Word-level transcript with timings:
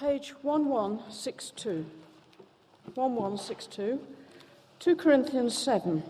page 0.00 0.32
1162. 0.40 1.84
1162, 2.94 4.00
2 4.78 4.96
Corinthians 4.96 5.58
7, 5.58 6.02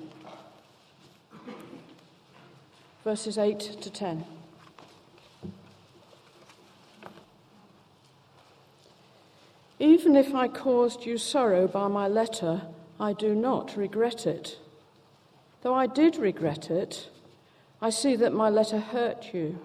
verses 3.03 3.37
8 3.37 3.59
to 3.59 3.91
10. 3.91 4.25
Even 9.81 10.15
if 10.15 10.37
I 10.37 10.47
caused 10.47 11.05
you 11.05 11.19
sorrow 11.19 11.67
by 11.67 11.89
my 11.89 12.07
letter, 12.07 12.63
I 13.01 13.13
do 13.13 13.35
not 13.35 13.77
regret 13.77 14.25
it. 14.25 14.57
Though 15.63 15.75
I 15.75 15.89
did 15.89 16.15
regret 16.15 16.71
it, 16.71 17.11
I 17.83 17.91
see 17.91 18.15
that 18.15 18.33
my 18.33 18.51
letter 18.51 18.79
hurt 18.79 19.35
you, 19.35 19.59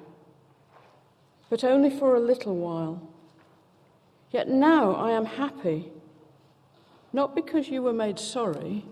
but 1.47 1.63
only 1.63 1.91
for 1.91 2.15
a 2.15 2.19
little 2.19 2.55
while. 2.55 3.07
Yet 4.35 4.49
now 4.49 4.95
I 4.95 5.11
am 5.11 5.23
happy, 5.23 5.93
not 7.13 7.35
because 7.35 7.69
you 7.69 7.81
were 7.81 7.93
made 7.93 8.19
sorry, 8.19 8.83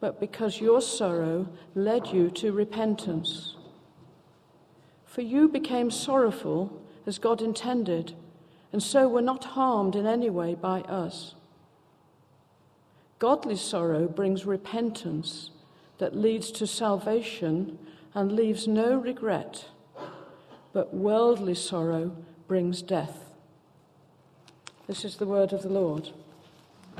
but 0.00 0.18
because 0.18 0.60
your 0.60 0.80
sorrow 0.82 1.46
led 1.76 2.08
you 2.08 2.28
to 2.30 2.50
repentance. 2.50 3.54
For 5.04 5.20
you 5.20 5.46
became 5.46 5.92
sorrowful 5.92 6.82
as 7.06 7.20
God 7.20 7.40
intended 7.40 8.16
and 8.72 8.82
so 8.82 9.06
were 9.08 9.22
not 9.22 9.44
harmed 9.44 9.94
in 9.94 10.08
any 10.08 10.28
way 10.28 10.56
by 10.56 10.80
us. 10.80 11.36
Godly 13.20 13.54
sorrow 13.54 14.08
brings 14.08 14.44
repentance 14.44 15.52
that 15.98 16.16
leads 16.16 16.50
to 16.50 16.66
salvation 16.66 17.78
and 18.12 18.32
leaves 18.32 18.66
no 18.66 18.96
regret, 18.96 19.66
but 20.72 20.92
worldly 20.92 21.54
sorrow 21.54 22.10
brings 22.48 22.82
death. 22.82 23.27
This 24.88 25.04
is 25.04 25.16
the 25.16 25.26
word 25.26 25.52
of 25.52 25.60
the 25.60 25.68
Lord. 25.68 26.08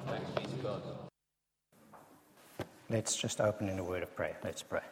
Thanks 0.07 0.31
be 0.33 0.43
to 0.43 0.63
God. 0.63 0.83
Let's 2.91 3.17
just 3.17 3.41
open 3.41 3.71
in 3.71 3.79
a 3.79 3.83
word 3.83 4.03
of 4.03 4.15
prayer. 4.15 4.37
Let's 4.45 4.63
pray. 4.63 4.83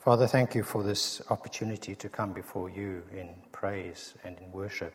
Father, 0.00 0.26
thank 0.26 0.54
you 0.54 0.62
for 0.62 0.82
this 0.82 1.20
opportunity 1.28 1.94
to 1.94 2.08
come 2.08 2.32
before 2.32 2.70
you 2.70 3.02
in 3.12 3.28
praise 3.52 4.14
and 4.24 4.38
in 4.38 4.50
worship. 4.52 4.94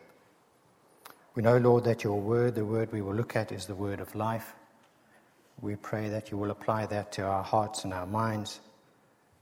We 1.36 1.44
know, 1.44 1.58
Lord, 1.58 1.84
that 1.84 2.02
your 2.02 2.20
word, 2.20 2.56
the 2.56 2.64
word 2.64 2.90
we 2.90 3.00
will 3.00 3.14
look 3.14 3.36
at, 3.36 3.52
is 3.52 3.66
the 3.66 3.76
word 3.76 4.00
of 4.00 4.12
life. 4.16 4.54
We 5.60 5.76
pray 5.76 6.08
that 6.08 6.32
you 6.32 6.36
will 6.36 6.50
apply 6.50 6.86
that 6.86 7.12
to 7.12 7.22
our 7.22 7.44
hearts 7.44 7.84
and 7.84 7.94
our 7.94 8.06
minds. 8.06 8.58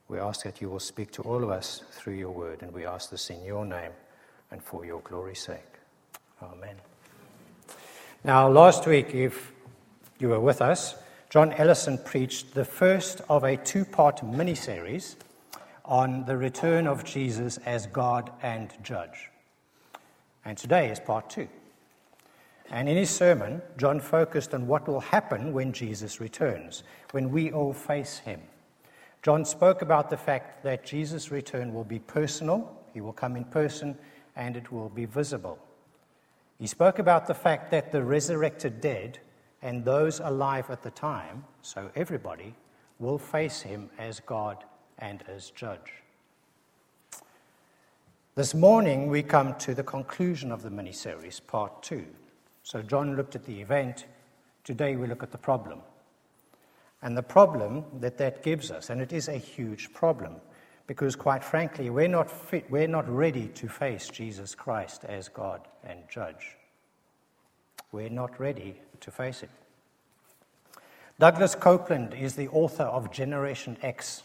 We 0.09 0.19
ask 0.19 0.43
that 0.43 0.61
you 0.61 0.69
will 0.69 0.79
speak 0.79 1.11
to 1.12 1.23
all 1.23 1.43
of 1.43 1.49
us 1.49 1.84
through 1.93 2.17
your 2.17 2.33
word, 2.33 2.61
and 2.61 2.71
we 2.75 2.84
ask 2.84 3.09
this 3.09 3.31
in 3.31 3.43
your 3.45 3.65
name 3.65 3.93
and 4.51 4.62
for 4.62 4.84
your 4.84 5.01
glory's 5.01 5.41
sake. 5.41 5.78
Amen. 6.42 6.77
Now, 8.22 8.48
last 8.48 8.86
week, 8.86 9.12
if 9.12 9.53
you 10.20 10.28
were 10.28 10.39
with 10.39 10.62
us, 10.62 10.94
John 11.31 11.53
Ellison 11.53 11.98
preached 11.98 12.55
the 12.55 12.64
first 12.64 13.20
of 13.28 13.42
a 13.42 13.56
two 13.56 13.84
part 13.84 14.22
mini 14.22 14.55
series 14.55 15.16
on 15.84 16.25
the 16.27 16.36
return 16.36 16.86
of 16.86 17.03
Jesus 17.05 17.59
as 17.66 17.86
God 17.86 18.31
and 18.41 18.72
Judge. 18.84 19.31
And 20.44 20.56
today 20.56 20.91
is 20.91 21.00
part 21.00 21.28
two. 21.28 21.48
And 22.70 22.89
in 22.89 22.97
his 22.97 23.11
sermon, 23.11 23.61
John 23.77 23.98
focused 23.98 24.55
on 24.55 24.66
what 24.66 24.86
will 24.86 25.00
happen 25.00 25.53
when 25.53 25.72
Jesus 25.72 26.20
returns, 26.20 26.84
when 27.11 27.33
we 27.33 27.50
all 27.50 27.72
face 27.72 28.19
him. 28.19 28.41
John 29.22 29.44
spoke 29.44 29.83
about 29.83 30.09
the 30.09 30.16
fact 30.16 30.62
that 30.62 30.86
Jesus' 30.86 31.33
return 31.33 31.75
will 31.75 31.84
be 31.84 31.98
personal, 31.98 32.77
he 32.94 33.00
will 33.00 33.12
come 33.12 33.34
in 33.34 33.44
person, 33.44 33.98
and 34.36 34.56
it 34.56 34.70
will 34.70 34.89
be 34.89 35.05
visible. 35.05 35.59
He 36.59 36.67
spoke 36.67 36.98
about 36.98 37.27
the 37.27 37.34
fact 37.34 37.70
that 37.70 37.92
the 37.92 38.03
resurrected 38.03 38.81
dead 38.81 39.19
and 39.62 39.84
those 39.84 40.20
alive 40.20 40.70
at 40.70 40.83
the 40.83 40.91
time, 40.91 41.45
so 41.62 41.91
everybody, 41.95 42.55
will 42.99 43.19
face 43.19 43.62
him 43.62 43.91
as 43.99 44.21
God 44.21 44.65
and 44.99 45.22
as 45.28 45.50
judge. 45.50 46.03
This 48.34 48.55
morning, 48.55 49.09
we 49.09 49.22
come 49.22 49.55
to 49.56 49.75
the 49.75 49.83
conclusion 49.83 50.53
of 50.53 50.62
the 50.62 50.71
mini 50.71 50.93
series, 50.93 51.41
part 51.41 51.83
two. 51.83 52.06
So, 52.62 52.83
John 52.83 53.16
looked 53.16 53.34
at 53.34 53.44
the 53.44 53.60
event. 53.60 54.06
Today, 54.65 54.97
we 54.97 55.06
look 55.06 55.22
at 55.22 55.33
the 55.33 55.38
problem. 55.38 55.81
And 57.03 57.16
the 57.16 57.22
problem 57.22 57.84
that 58.00 58.19
that 58.19 58.43
gives 58.43 58.71
us, 58.71 58.91
and 58.91 59.00
it 59.00 59.12
is 59.12 59.28
a 59.28 59.38
huge 59.38 59.93
problem, 59.93 60.37
because 60.88 61.15
quite 61.15 61.44
frankly, 61.44 61.91
we're 61.91 62.09
not, 62.09 62.31
fit, 62.31 62.69
we're 62.71 62.88
not 62.88 63.09
ready 63.09 63.49
to 63.49 63.69
face 63.69 64.09
Jesus 64.09 64.56
Christ 64.56 65.04
as 65.04 65.28
God 65.28 65.60
and 65.84 66.00
judge. 66.09 66.56
We're 67.93 68.09
not 68.09 68.41
ready 68.41 68.81
to 69.00 69.10
face 69.10 69.43
it. 69.43 69.50
Douglas 71.21 71.54
Coupland 71.54 72.19
is 72.19 72.34
the 72.34 72.48
author 72.48 72.84
of 72.84 73.12
Generation 73.12 73.77
X, 73.82 74.22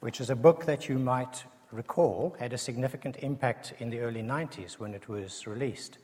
which 0.00 0.20
is 0.20 0.28
a 0.30 0.36
book 0.36 0.66
that 0.66 0.88
you 0.88 0.98
might 0.98 1.44
recall 1.72 2.36
had 2.38 2.52
a 2.52 2.58
significant 2.58 3.16
impact 3.20 3.72
in 3.78 3.88
the 3.88 4.00
early 4.00 4.22
90s 4.22 4.74
when 4.74 4.92
it 4.92 5.08
was 5.08 5.46
released. 5.46 5.98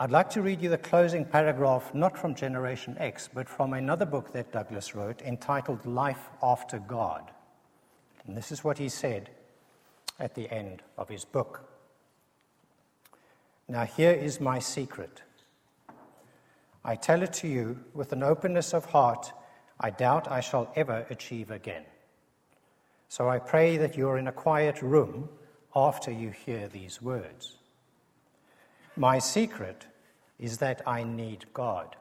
I'd 0.00 0.10
like 0.10 0.30
to 0.30 0.42
read 0.42 0.60
you 0.60 0.68
the 0.68 0.78
closing 0.78 1.24
paragraph, 1.24 1.94
not 1.94 2.18
from 2.18 2.34
Generation 2.34 2.96
X, 2.98 3.28
but 3.32 3.48
from 3.48 3.72
another 3.72 4.06
book 4.06 4.32
that 4.32 4.50
Douglas 4.50 4.96
wrote 4.96 5.22
entitled 5.22 5.86
Life 5.86 6.28
After 6.42 6.80
God. 6.80 7.30
And 8.26 8.36
this 8.36 8.52
is 8.52 8.62
what 8.62 8.78
he 8.78 8.88
said 8.88 9.30
at 10.18 10.34
the 10.34 10.50
end 10.50 10.82
of 10.96 11.08
his 11.08 11.24
book. 11.24 11.68
Now, 13.68 13.84
here 13.84 14.12
is 14.12 14.40
my 14.40 14.58
secret. 14.58 15.22
I 16.84 16.96
tell 16.96 17.22
it 17.22 17.32
to 17.34 17.48
you 17.48 17.78
with 17.94 18.12
an 18.12 18.22
openness 18.22 18.74
of 18.74 18.86
heart 18.86 19.32
I 19.82 19.90
doubt 19.90 20.30
I 20.30 20.40
shall 20.40 20.72
ever 20.76 21.06
achieve 21.10 21.50
again. 21.50 21.84
So 23.08 23.28
I 23.28 23.38
pray 23.40 23.76
that 23.78 23.96
you're 23.96 24.16
in 24.16 24.28
a 24.28 24.32
quiet 24.32 24.80
room 24.80 25.28
after 25.74 26.10
you 26.10 26.30
hear 26.30 26.68
these 26.68 27.02
words. 27.02 27.56
My 28.96 29.18
secret 29.18 29.86
is 30.38 30.58
that 30.58 30.82
I 30.86 31.02
need 31.02 31.46
God. 31.52 31.96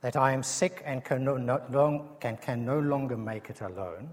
That 0.00 0.16
I 0.16 0.32
am 0.32 0.42
sick 0.42 0.82
and 0.86 1.04
can 1.04 1.24
no, 1.24 1.60
long, 1.70 2.08
can, 2.20 2.36
can 2.38 2.64
no 2.64 2.78
longer 2.78 3.16
make 3.16 3.50
it 3.50 3.60
alone. 3.60 4.10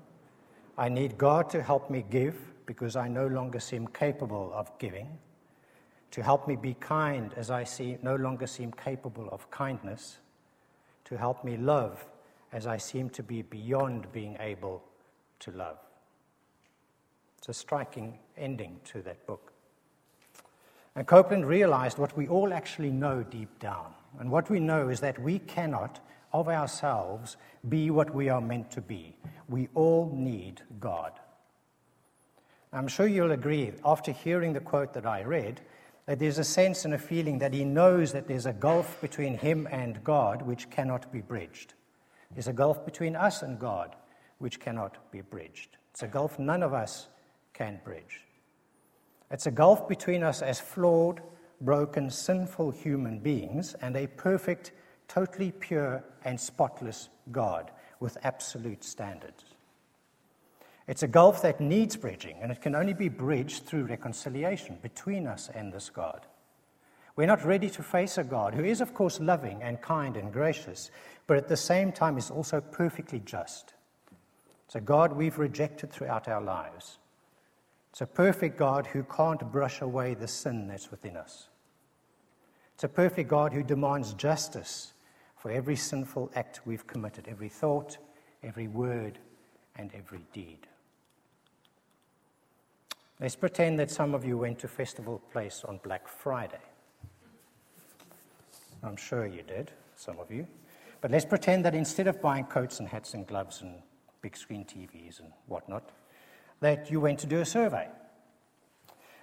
I 0.77 0.89
need 0.89 1.17
God 1.17 1.49
to 1.51 1.63
help 1.63 1.89
me 1.89 2.03
give 2.09 2.35
because 2.65 2.95
I 2.95 3.07
no 3.07 3.27
longer 3.27 3.59
seem 3.59 3.87
capable 3.87 4.51
of 4.53 4.77
giving. 4.79 5.07
To 6.11 6.23
help 6.23 6.47
me 6.47 6.55
be 6.55 6.73
kind 6.75 7.33
as 7.35 7.49
I 7.49 7.63
see, 7.63 7.97
no 8.01 8.15
longer 8.15 8.47
seem 8.47 8.71
capable 8.71 9.29
of 9.31 9.49
kindness. 9.49 10.17
To 11.05 11.17
help 11.17 11.43
me 11.43 11.57
love 11.57 12.05
as 12.51 12.67
I 12.67 12.77
seem 12.77 13.09
to 13.11 13.23
be 13.23 13.41
beyond 13.41 14.11
being 14.11 14.37
able 14.39 14.83
to 15.39 15.51
love. 15.51 15.77
It's 17.37 17.49
a 17.49 17.53
striking 17.53 18.19
ending 18.37 18.79
to 18.85 19.01
that 19.03 19.25
book. 19.25 19.53
And 20.97 21.05
Coupland 21.05 21.45
realized 21.45 21.99
what 21.99 22.17
we 22.17 22.27
all 22.27 22.51
actually 22.51 22.89
know 22.89 23.21
deep 23.21 23.59
down. 23.59 23.93
And 24.19 24.31
what 24.31 24.49
we 24.49 24.59
know 24.59 24.89
is 24.89 24.99
that 25.01 25.21
we 25.21 25.37
cannot, 25.37 25.99
of 26.33 26.49
ourselves, 26.49 27.37
be 27.69 27.91
what 27.91 28.15
we 28.15 28.29
are 28.29 28.41
meant 28.41 28.71
to 28.71 28.81
be. 28.81 29.15
We 29.47 29.69
all 29.75 30.11
need 30.11 30.63
God. 30.79 31.11
I'm 32.73 32.87
sure 32.87 33.05
you'll 33.05 33.31
agree, 33.31 33.73
after 33.85 34.11
hearing 34.11 34.53
the 34.53 34.59
quote 34.59 34.93
that 34.95 35.05
I 35.05 35.21
read, 35.21 35.61
that 36.07 36.17
there's 36.17 36.39
a 36.39 36.43
sense 36.43 36.83
and 36.83 36.95
a 36.95 36.97
feeling 36.97 37.37
that 37.39 37.53
he 37.53 37.63
knows 37.63 38.11
that 38.13 38.27
there's 38.27 38.47
a 38.47 38.53
gulf 38.53 38.99
between 38.99 39.37
him 39.37 39.67
and 39.69 40.03
God 40.03 40.41
which 40.41 40.71
cannot 40.71 41.11
be 41.11 41.21
bridged. 41.21 41.75
There's 42.31 42.47
a 42.47 42.53
gulf 42.53 42.83
between 42.85 43.15
us 43.15 43.43
and 43.43 43.59
God 43.59 43.95
which 44.39 44.59
cannot 44.59 45.11
be 45.11 45.21
bridged. 45.21 45.77
It's 45.91 46.01
a 46.01 46.07
gulf 46.07 46.39
none 46.39 46.63
of 46.63 46.73
us 46.73 47.07
can 47.53 47.81
bridge. 47.83 48.26
It's 49.29 49.45
a 49.45 49.51
gulf 49.51 49.87
between 49.87 50.23
us 50.23 50.41
as 50.41 50.59
flawed, 50.59 51.21
broken, 51.61 52.09
sinful 52.09 52.71
human 52.71 53.19
beings 53.19 53.75
and 53.81 53.95
a 53.95 54.07
perfect, 54.07 54.71
totally 55.07 55.51
pure, 55.51 56.03
and 56.23 56.39
spotless 56.39 57.09
God 57.31 57.71
with 57.99 58.17
absolute 58.23 58.83
standards. 58.83 59.43
It's 60.87 61.03
a 61.03 61.07
gulf 61.07 61.41
that 61.41 61.59
needs 61.59 61.97
bridging, 61.97 62.37
and 62.41 62.51
it 62.51 62.61
can 62.61 62.73
only 62.73 62.93
be 62.93 63.09
bridged 63.09 63.65
through 63.65 63.87
reconciliation 63.87 64.77
between 64.81 65.27
us 65.27 65.49
and 65.53 65.73
this 65.73 65.89
God. 65.89 66.25
We're 67.17 67.27
not 67.27 67.43
ready 67.43 67.69
to 67.71 67.83
face 67.83 68.17
a 68.17 68.23
God 68.23 68.53
who 68.53 68.63
is, 68.63 68.79
of 68.79 68.93
course, 68.93 69.19
loving 69.19 69.61
and 69.61 69.81
kind 69.81 70.15
and 70.15 70.31
gracious, 70.31 70.91
but 71.25 71.35
at 71.35 71.49
the 71.49 71.57
same 71.57 71.91
time 71.91 72.17
is 72.17 72.31
also 72.31 72.61
perfectly 72.61 73.19
just. 73.19 73.73
It's 74.65 74.75
a 74.75 74.81
God 74.81 75.13
we've 75.13 75.39
rejected 75.39 75.91
throughout 75.91 76.29
our 76.29 76.41
lives. 76.41 76.99
It's 77.97 78.01
a 78.03 78.05
perfect 78.05 78.59
God 78.59 78.85
who 78.85 79.01
can't 79.01 79.51
brush 79.51 79.81
away 79.81 80.13
the 80.13 80.27
sin 80.27 80.67
that's 80.67 80.91
within 80.91 81.17
us. 81.17 81.47
It's 82.75 82.83
a 82.83 82.87
perfect 82.87 83.27
God 83.27 83.53
who 83.53 83.63
demands 83.63 84.13
justice 84.13 84.93
for 85.35 85.49
every 85.49 85.75
sinful 85.75 86.29
act 86.35 86.61
we've 86.63 86.85
committed, 86.85 87.27
every 87.27 87.49
thought, 87.49 87.97
every 88.43 88.67
word, 88.67 89.17
and 89.77 89.89
every 89.95 90.23
deed. 90.31 90.67
Let's 93.19 93.35
pretend 93.35 93.79
that 93.79 93.89
some 93.89 94.13
of 94.13 94.23
you 94.23 94.37
went 94.37 94.59
to 94.59 94.67
Festival 94.67 95.19
Place 95.31 95.63
on 95.67 95.79
Black 95.83 96.07
Friday. 96.07 96.61
I'm 98.83 98.95
sure 98.95 99.25
you 99.25 99.41
did, 99.41 99.71
some 99.95 100.19
of 100.19 100.29
you. 100.29 100.45
But 101.01 101.09
let's 101.09 101.25
pretend 101.25 101.65
that 101.65 101.73
instead 101.73 102.05
of 102.05 102.21
buying 102.21 102.45
coats 102.45 102.79
and 102.79 102.87
hats 102.87 103.15
and 103.15 103.25
gloves 103.25 103.63
and 103.63 103.73
big 104.21 104.37
screen 104.37 104.65
TVs 104.65 105.19
and 105.19 105.31
whatnot, 105.47 105.89
that 106.59 106.91
you 106.91 106.99
went 106.99 107.19
to 107.19 107.27
do 107.27 107.39
a 107.39 107.45
survey. 107.45 107.87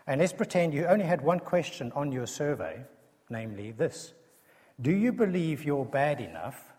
And 0.07 0.21
let's 0.21 0.33
pretend 0.33 0.75
you 0.75 0.87
only 0.87 1.05
had 1.05 1.23
one 1.23 1.41
question 1.41 1.91
on 1.95 2.13
your 2.13 2.27
survey, 2.27 2.85
namely 3.31 3.73
this 3.73 4.13
Do 4.81 4.93
you 4.93 5.13
believe 5.13 5.65
you're 5.65 5.85
bad 5.85 6.21
enough 6.21 6.73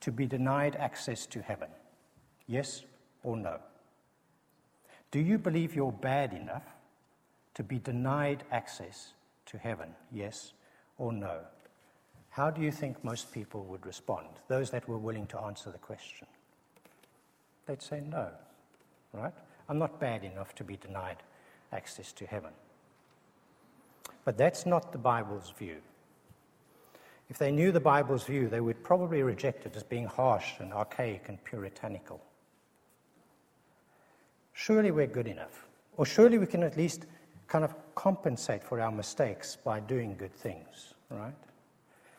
to 0.00 0.12
be 0.12 0.26
denied 0.26 0.76
access 0.76 1.26
to 1.26 1.40
heaven? 1.40 1.68
Yes 2.46 2.84
or 3.22 3.36
no? 3.36 3.58
Do 5.10 5.20
you 5.20 5.38
believe 5.38 5.74
you're 5.74 5.92
bad 5.92 6.32
enough 6.32 6.64
to 7.54 7.62
be 7.62 7.78
denied 7.78 8.44
access 8.50 9.14
to 9.46 9.58
heaven? 9.58 9.94
Yes 10.12 10.52
or 10.98 11.12
no? 11.12 11.40
How 12.30 12.50
do 12.50 12.60
you 12.60 12.70
think 12.70 13.02
most 13.02 13.32
people 13.32 13.64
would 13.64 13.86
respond, 13.86 14.26
those 14.46 14.70
that 14.70 14.86
were 14.86 14.98
willing 14.98 15.26
to 15.28 15.40
answer 15.40 15.70
the 15.70 15.78
question? 15.78 16.26
They'd 17.64 17.82
say 17.82 18.00
no, 18.00 18.28
right? 19.14 19.32
I'm 19.68 19.78
not 19.78 20.00
bad 20.00 20.24
enough 20.24 20.54
to 20.56 20.64
be 20.64 20.76
denied 20.76 21.22
access 21.72 22.12
to 22.14 22.26
heaven. 22.26 22.52
But 24.24 24.38
that's 24.38 24.66
not 24.66 24.92
the 24.92 24.98
Bible's 24.98 25.52
view. 25.58 25.76
If 27.28 27.38
they 27.38 27.50
knew 27.50 27.72
the 27.72 27.80
Bible's 27.80 28.24
view, 28.24 28.48
they 28.48 28.60
would 28.60 28.82
probably 28.84 29.22
reject 29.22 29.66
it 29.66 29.74
as 29.76 29.82
being 29.82 30.06
harsh 30.06 30.52
and 30.60 30.72
archaic 30.72 31.28
and 31.28 31.42
puritanical. 31.44 32.20
Surely 34.52 34.90
we're 34.90 35.06
good 35.06 35.26
enough. 35.26 35.66
Or 35.96 36.06
surely 36.06 36.38
we 36.38 36.46
can 36.46 36.62
at 36.62 36.76
least 36.76 37.06
kind 37.48 37.64
of 37.64 37.74
compensate 37.94 38.62
for 38.62 38.80
our 38.80 38.92
mistakes 38.92 39.56
by 39.56 39.80
doing 39.80 40.16
good 40.16 40.34
things, 40.34 40.94
right? 41.10 41.34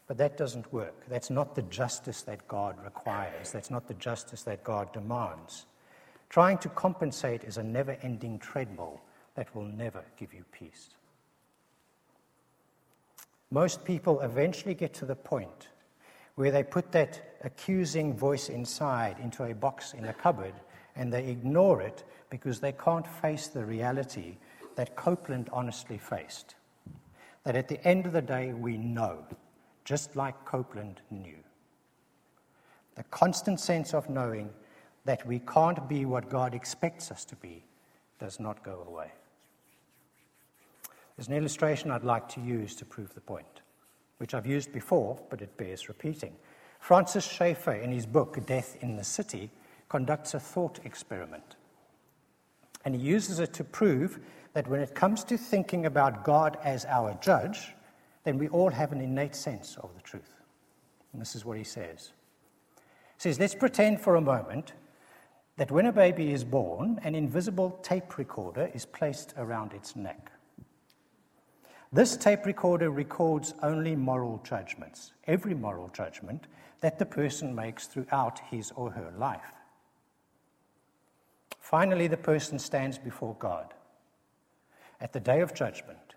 But 0.07 0.17
that 0.17 0.37
doesn't 0.37 0.71
work. 0.71 1.05
That's 1.09 1.29
not 1.29 1.55
the 1.55 1.63
justice 1.63 2.21
that 2.23 2.47
God 2.47 2.75
requires. 2.83 3.51
That's 3.51 3.69
not 3.69 3.87
the 3.87 3.93
justice 3.95 4.43
that 4.43 4.63
God 4.63 4.91
demands. 4.93 5.65
Trying 6.29 6.57
to 6.59 6.69
compensate 6.69 7.43
is 7.43 7.57
a 7.57 7.63
never 7.63 7.97
ending 8.01 8.39
treadmill 8.39 9.01
that 9.35 9.53
will 9.55 9.65
never 9.65 10.03
give 10.17 10.33
you 10.33 10.43
peace. 10.51 10.89
Most 13.49 13.85
people 13.85 14.19
eventually 14.21 14.73
get 14.73 14.93
to 14.95 15.05
the 15.05 15.15
point 15.15 15.69
where 16.35 16.51
they 16.51 16.63
put 16.63 16.91
that 16.91 17.37
accusing 17.43 18.15
voice 18.15 18.49
inside 18.49 19.17
into 19.19 19.45
a 19.45 19.53
box 19.53 19.93
in 19.93 20.05
a 20.05 20.13
cupboard 20.13 20.53
and 20.95 21.11
they 21.13 21.27
ignore 21.27 21.81
it 21.81 22.03
because 22.29 22.59
they 22.59 22.73
can't 22.73 23.07
face 23.07 23.47
the 23.47 23.63
reality 23.63 24.37
that 24.75 24.95
Coupland 24.95 25.47
honestly 25.51 25.97
faced. 25.97 26.55
That 27.43 27.55
at 27.55 27.67
the 27.67 27.83
end 27.87 28.05
of 28.05 28.13
the 28.13 28.21
day, 28.21 28.53
we 28.53 28.77
know, 28.77 29.23
just 29.85 30.15
like 30.15 30.45
Coupland 30.45 30.97
knew. 31.09 31.37
The 32.95 33.03
constant 33.03 33.59
sense 33.59 33.93
of 33.93 34.09
knowing 34.09 34.49
that 35.07 35.25
we 35.25 35.39
can't 35.39 35.87
be 35.87 36.03
what 36.03 36.29
God 36.29 36.53
expects 36.53 37.11
us 37.11 37.23
to 37.25 37.35
be 37.37 37.63
does 38.19 38.41
not 38.41 38.61
go 38.61 38.85
away. 38.85 39.09
There's 41.15 41.29
an 41.29 41.33
illustration 41.33 41.91
I'd 41.91 42.03
like 42.03 42.27
to 42.29 42.41
use 42.41 42.75
to 42.75 42.85
prove 42.85 43.13
the 43.13 43.21
point, 43.21 43.61
which 44.17 44.33
I've 44.33 44.45
used 44.45 44.73
before, 44.73 45.17
but 45.29 45.41
it 45.41 45.55
bears 45.55 45.87
repeating. 45.87 46.35
Francis 46.81 47.25
Schaeffer, 47.25 47.71
in 47.71 47.89
his 47.89 48.05
book 48.05 48.45
Death 48.45 48.77
in 48.81 48.97
the 48.97 49.03
City, 49.03 49.49
conducts 49.87 50.33
a 50.33 50.41
thought 50.41 50.81
experiment. 50.83 51.55
And 52.83 52.93
he 52.93 52.99
uses 52.99 53.39
it 53.39 53.53
to 53.53 53.63
prove 53.63 54.19
that 54.51 54.67
when 54.67 54.81
it 54.81 54.93
comes 54.93 55.23
to 55.23 55.37
thinking 55.37 55.85
about 55.85 56.25
God 56.25 56.57
as 56.65 56.83
our 56.83 57.17
judge, 57.21 57.73
then 58.25 58.37
we 58.37 58.49
all 58.49 58.71
have 58.71 58.91
an 58.91 58.99
innate 58.99 59.35
sense 59.35 59.77
of 59.81 59.95
the 59.95 60.01
truth. 60.01 60.33
And 61.13 61.21
this 61.21 61.33
is 61.33 61.45
what 61.45 61.57
he 61.57 61.63
says. 61.63 62.11
He 63.15 63.21
says, 63.21 63.39
Let's 63.39 63.55
pretend 63.55 64.01
for 64.01 64.15
a 64.15 64.21
moment 64.21 64.73
that 65.57 65.71
when 65.71 65.87
a 65.87 65.91
baby 65.91 66.31
is 66.31 66.43
born, 66.43 66.99
an 67.03 67.15
invisible 67.15 67.79
tape 67.81 68.17
recorder 68.17 68.71
is 68.73 68.85
placed 68.85 69.33
around 69.37 69.73
its 69.73 69.95
neck. 69.95 70.31
This 71.91 72.15
tape 72.15 72.45
recorder 72.45 72.91
records 72.91 73.53
only 73.63 73.95
moral 73.95 74.41
judgments, 74.43 75.13
every 75.25 75.55
moral 75.55 75.89
judgment 75.89 76.47
that 76.81 76.99
the 76.99 77.05
person 77.05 77.55
makes 77.55 77.87
throughout 77.87 78.39
his 78.51 78.71
or 78.75 78.91
her 78.91 79.11
life. 79.17 79.53
Finally, 81.59 82.07
the 82.07 82.17
person 82.17 82.59
stands 82.59 82.97
before 82.97 83.35
God 83.39 83.73
at 85.01 85.11
the 85.11 85.19
day 85.19 85.41
of 85.41 85.53
judgment 85.53 86.15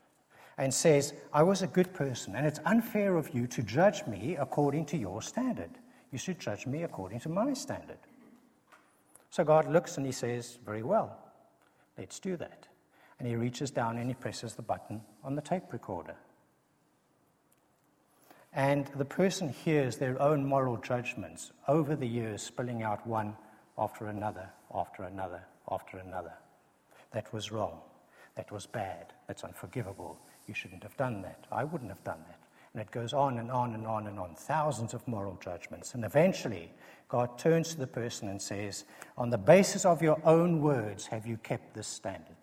and 0.59 0.73
says, 0.73 1.15
I 1.33 1.43
was 1.43 1.63
a 1.63 1.67
good 1.67 1.95
person, 1.95 2.37
and 2.37 2.47
it's 2.47 2.61
unfair 2.67 3.17
of 3.17 3.35
you 3.35 3.47
to 3.47 3.63
judge 3.63 4.07
me 4.07 4.37
according 4.37 4.85
to 4.87 4.99
your 4.99 5.23
standard. 5.23 5.71
You 6.13 6.19
should 6.19 6.39
judge 6.39 6.67
me 6.67 6.83
according 6.83 7.21
to 7.21 7.29
my 7.29 7.55
standard. 7.55 7.99
So 9.31 9.45
God 9.45 9.71
looks 9.71 9.97
and 9.97 10.05
he 10.05 10.13
says, 10.13 10.59
Very 10.65 10.83
well, 10.83 11.17
let's 11.97 12.19
do 12.19 12.37
that. 12.37 12.67
And 13.19 13.29
he 13.29 13.37
reaches 13.37 13.71
down 13.71 13.99
and 13.99 14.09
he 14.09 14.15
presses 14.15 14.55
the 14.55 14.63
button 14.63 15.01
on 15.23 15.35
the 15.35 15.43
tape 15.43 15.73
recorder. 15.73 16.17
And 18.53 18.87
the 18.97 19.05
person 19.05 19.49
hears 19.49 19.97
their 19.97 20.21
own 20.21 20.45
moral 20.45 20.77
judgments 20.77 21.53
over 21.69 21.95
the 21.95 22.07
years 22.07 22.43
spilling 22.43 22.83
out 22.83 23.07
one 23.07 23.37
after 23.79 24.07
another, 24.07 24.51
after 24.75 25.05
another, 25.05 25.43
after 25.71 25.99
another. 25.99 26.33
That 27.13 27.33
was 27.33 27.53
wrong. 27.53 27.79
That 28.35 28.51
was 28.51 28.67
bad. 28.67 29.13
That's 29.29 29.45
unforgivable. 29.45 30.19
You 30.49 30.55
shouldn't 30.55 30.83
have 30.83 30.97
done 30.97 31.23
that. 31.23 31.47
I 31.53 31.63
wouldn't 31.63 31.91
have 31.91 32.03
done 32.03 32.25
that. 32.27 32.41
And 32.73 32.81
it 32.81 32.91
goes 32.91 33.13
on 33.13 33.39
and 33.39 33.51
on 33.51 33.75
and 33.75 33.87
on 33.87 34.07
and 34.07 34.19
on, 34.19 34.35
thousands 34.35 34.95
of 34.95 35.07
moral 35.07 35.39
judgments. 35.43 35.95
And 35.95 36.05
eventually, 36.05 36.73
God 37.11 37.39
turns 37.39 37.71
to 37.71 37.77
the 37.77 37.89
person 37.89 38.29
and 38.29 38.41
says, 38.41 38.85
On 39.19 39.31
the 39.31 39.39
basis 39.39 39.85
of 39.85 40.01
your 40.01 40.21
own 40.25 40.63
words, 40.63 41.07
have 41.07 41.27
you 41.27 41.37
kept 41.39 41.75
this 41.75 41.89
standard? 41.89 42.37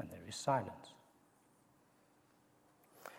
And 0.00 0.10
there 0.10 0.24
is 0.28 0.34
silence. 0.34 0.92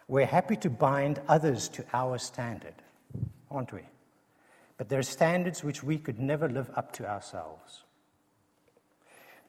We're 0.09 0.25
happy 0.25 0.57
to 0.57 0.69
bind 0.69 1.21
others 1.29 1.69
to 1.69 1.85
our 1.93 2.17
standard, 2.17 2.75
aren't 3.49 3.71
we? 3.71 3.81
But 4.77 4.89
there 4.89 4.99
are 4.99 5.03
standards 5.03 5.63
which 5.63 5.81
we 5.81 5.97
could 5.97 6.19
never 6.19 6.49
live 6.49 6.69
up 6.75 6.91
to 6.93 7.09
ourselves. 7.09 7.83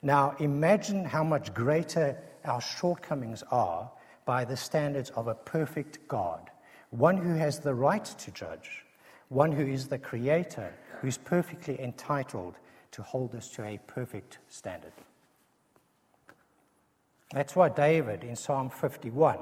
Now, 0.00 0.36
imagine 0.38 1.04
how 1.04 1.24
much 1.24 1.52
greater 1.54 2.16
our 2.44 2.60
shortcomings 2.60 3.42
are 3.50 3.90
by 4.24 4.44
the 4.44 4.56
standards 4.56 5.10
of 5.10 5.26
a 5.26 5.34
perfect 5.34 6.06
God, 6.06 6.50
one 6.90 7.16
who 7.16 7.34
has 7.34 7.58
the 7.58 7.74
right 7.74 8.04
to 8.04 8.30
judge, 8.30 8.84
one 9.28 9.52
who 9.52 9.66
is 9.66 9.88
the 9.88 9.98
creator, 9.98 10.72
who's 11.00 11.18
perfectly 11.18 11.80
entitled 11.80 12.54
to 12.92 13.02
hold 13.02 13.34
us 13.34 13.48
to 13.50 13.64
a 13.64 13.78
perfect 13.86 14.38
standard. 14.48 14.92
That's 17.32 17.54
why 17.54 17.68
David 17.68 18.24
in 18.24 18.36
Psalm 18.36 18.70
51 18.70 19.38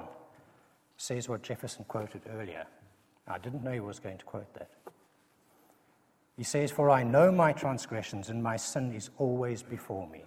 says 0.97 1.29
what 1.29 1.43
Jefferson 1.43 1.85
quoted 1.85 2.23
earlier. 2.31 2.67
I 3.29 3.39
didn't 3.39 3.63
know 3.63 3.73
he 3.73 3.81
was 3.81 4.01
going 4.01 4.19
to 4.19 4.25
quote 4.25 4.53
that. 4.55 4.71
He 6.37 6.45
says, 6.45 6.71
For 6.71 6.91
I 6.91 7.03
know 7.03 7.33
my 7.33 7.53
transgressions, 7.53 8.29
and 8.29 8.43
my 8.43 8.57
sin 8.57 8.93
is 8.93 9.11
always 9.19 9.63
before 9.63 10.09
me. 10.09 10.25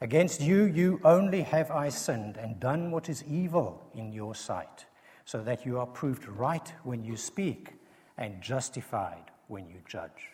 Against 0.00 0.40
you, 0.40 0.64
you 0.64 1.00
only 1.04 1.42
have 1.42 1.70
I 1.70 1.88
sinned 1.88 2.36
and 2.36 2.60
done 2.60 2.90
what 2.90 3.08
is 3.08 3.24
evil 3.24 3.82
in 3.94 4.12
your 4.12 4.34
sight, 4.34 4.86
so 5.24 5.42
that 5.42 5.64
you 5.64 5.78
are 5.78 5.86
proved 5.86 6.28
right 6.28 6.72
when 6.84 7.02
you 7.02 7.16
speak 7.16 7.72
and 8.18 8.40
justified 8.40 9.30
when 9.48 9.68
you 9.68 9.76
judge. 9.86 10.30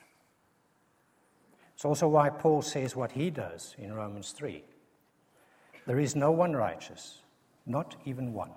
It's 1.75 1.85
also 1.85 2.09
why 2.09 2.31
Paul 2.31 2.63
says 2.63 2.95
what 2.95 3.13
he 3.13 3.31
does 3.31 3.75
in 3.79 3.93
Romans 3.93 4.31
3 4.33 4.63
There 5.87 5.99
is 5.99 6.15
no 6.15 6.31
one 6.31 6.55
righteous, 6.55 7.19
not 7.67 7.97
even 8.05 8.33
one. 8.33 8.53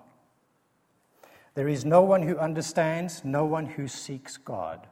There 1.56 1.68
is 1.70 1.86
no 1.86 2.02
one 2.02 2.22
who 2.22 2.38
understands, 2.38 3.24
no 3.24 3.46
one 3.46 3.66
who 3.66 3.88
seeks 3.88 4.38
God. 4.38 4.88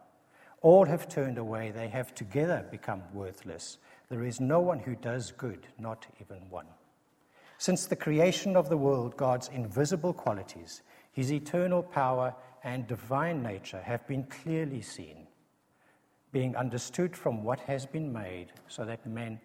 All 0.61 0.85
have 0.85 1.09
turned 1.09 1.37
away, 1.37 1.71
they 1.71 1.89
have 1.89 2.15
together 2.15 2.65
become 2.71 3.03
worthless. 3.13 3.77
There 4.09 4.23
is 4.23 4.39
no 4.39 4.61
one 4.61 4.79
who 4.79 4.95
does 4.95 5.31
good, 5.31 5.67
not 5.77 6.07
even 6.21 6.49
one. 6.49 6.67
Since 7.57 7.85
the 7.85 7.95
creation 7.95 8.55
of 8.55 8.69
the 8.69 8.77
world, 8.77 9.17
God's 9.17 9.49
invisible 9.49 10.13
qualities, 10.13 10.81
his 11.11 11.31
eternal 11.31 11.83
power, 11.83 12.33
and 12.63 12.87
divine 12.87 13.43
nature 13.43 13.81
have 13.81 14.07
been 14.07 14.23
clearly 14.23 14.81
seen, 14.81 15.27
being 16.31 16.55
understood 16.55 17.15
from 17.15 17.43
what 17.43 17.59
has 17.61 17.85
been 17.85 18.11
made, 18.11 18.53
so 18.67 18.85
that 18.85 19.05
men 19.05 19.39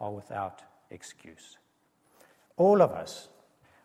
are 0.00 0.12
without 0.12 0.62
excuse. 0.90 1.58
All 2.56 2.82
of 2.82 2.92
us, 2.92 3.28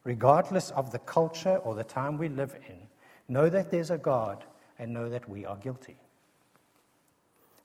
regardless 0.04 0.72
of 0.72 0.92
the 0.92 1.00
culture 1.00 1.58
or 1.58 1.76
the 1.76 1.84
time 1.84 2.18
we 2.18 2.30
live 2.30 2.56
in, 2.68 2.88
know 3.28 3.50
that 3.50 3.72
there's 3.72 3.92
a 3.92 3.98
God 3.98 4.44
and 4.78 4.94
know 4.94 5.10
that 5.10 5.30
we 5.30 5.46
are 5.46 5.58
guilty. 5.58 5.98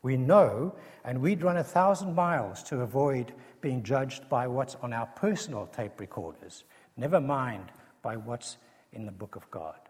We 0.02 0.18
know, 0.18 0.74
and 1.04 1.22
we'd 1.22 1.42
run 1.42 1.56
a 1.56 1.64
thousand 1.64 2.14
miles 2.14 2.62
to 2.64 2.82
avoid 2.82 3.32
being 3.62 3.82
judged 3.82 4.28
by 4.28 4.46
what's 4.46 4.74
on 4.76 4.92
our 4.92 5.06
personal 5.06 5.66
tape 5.66 5.98
recorders, 5.98 6.64
never 6.98 7.20
mind 7.20 7.72
by 8.02 8.16
what's 8.16 8.58
in 8.92 9.06
the 9.06 9.12
book 9.12 9.34
of 9.34 9.50
God. 9.50 9.83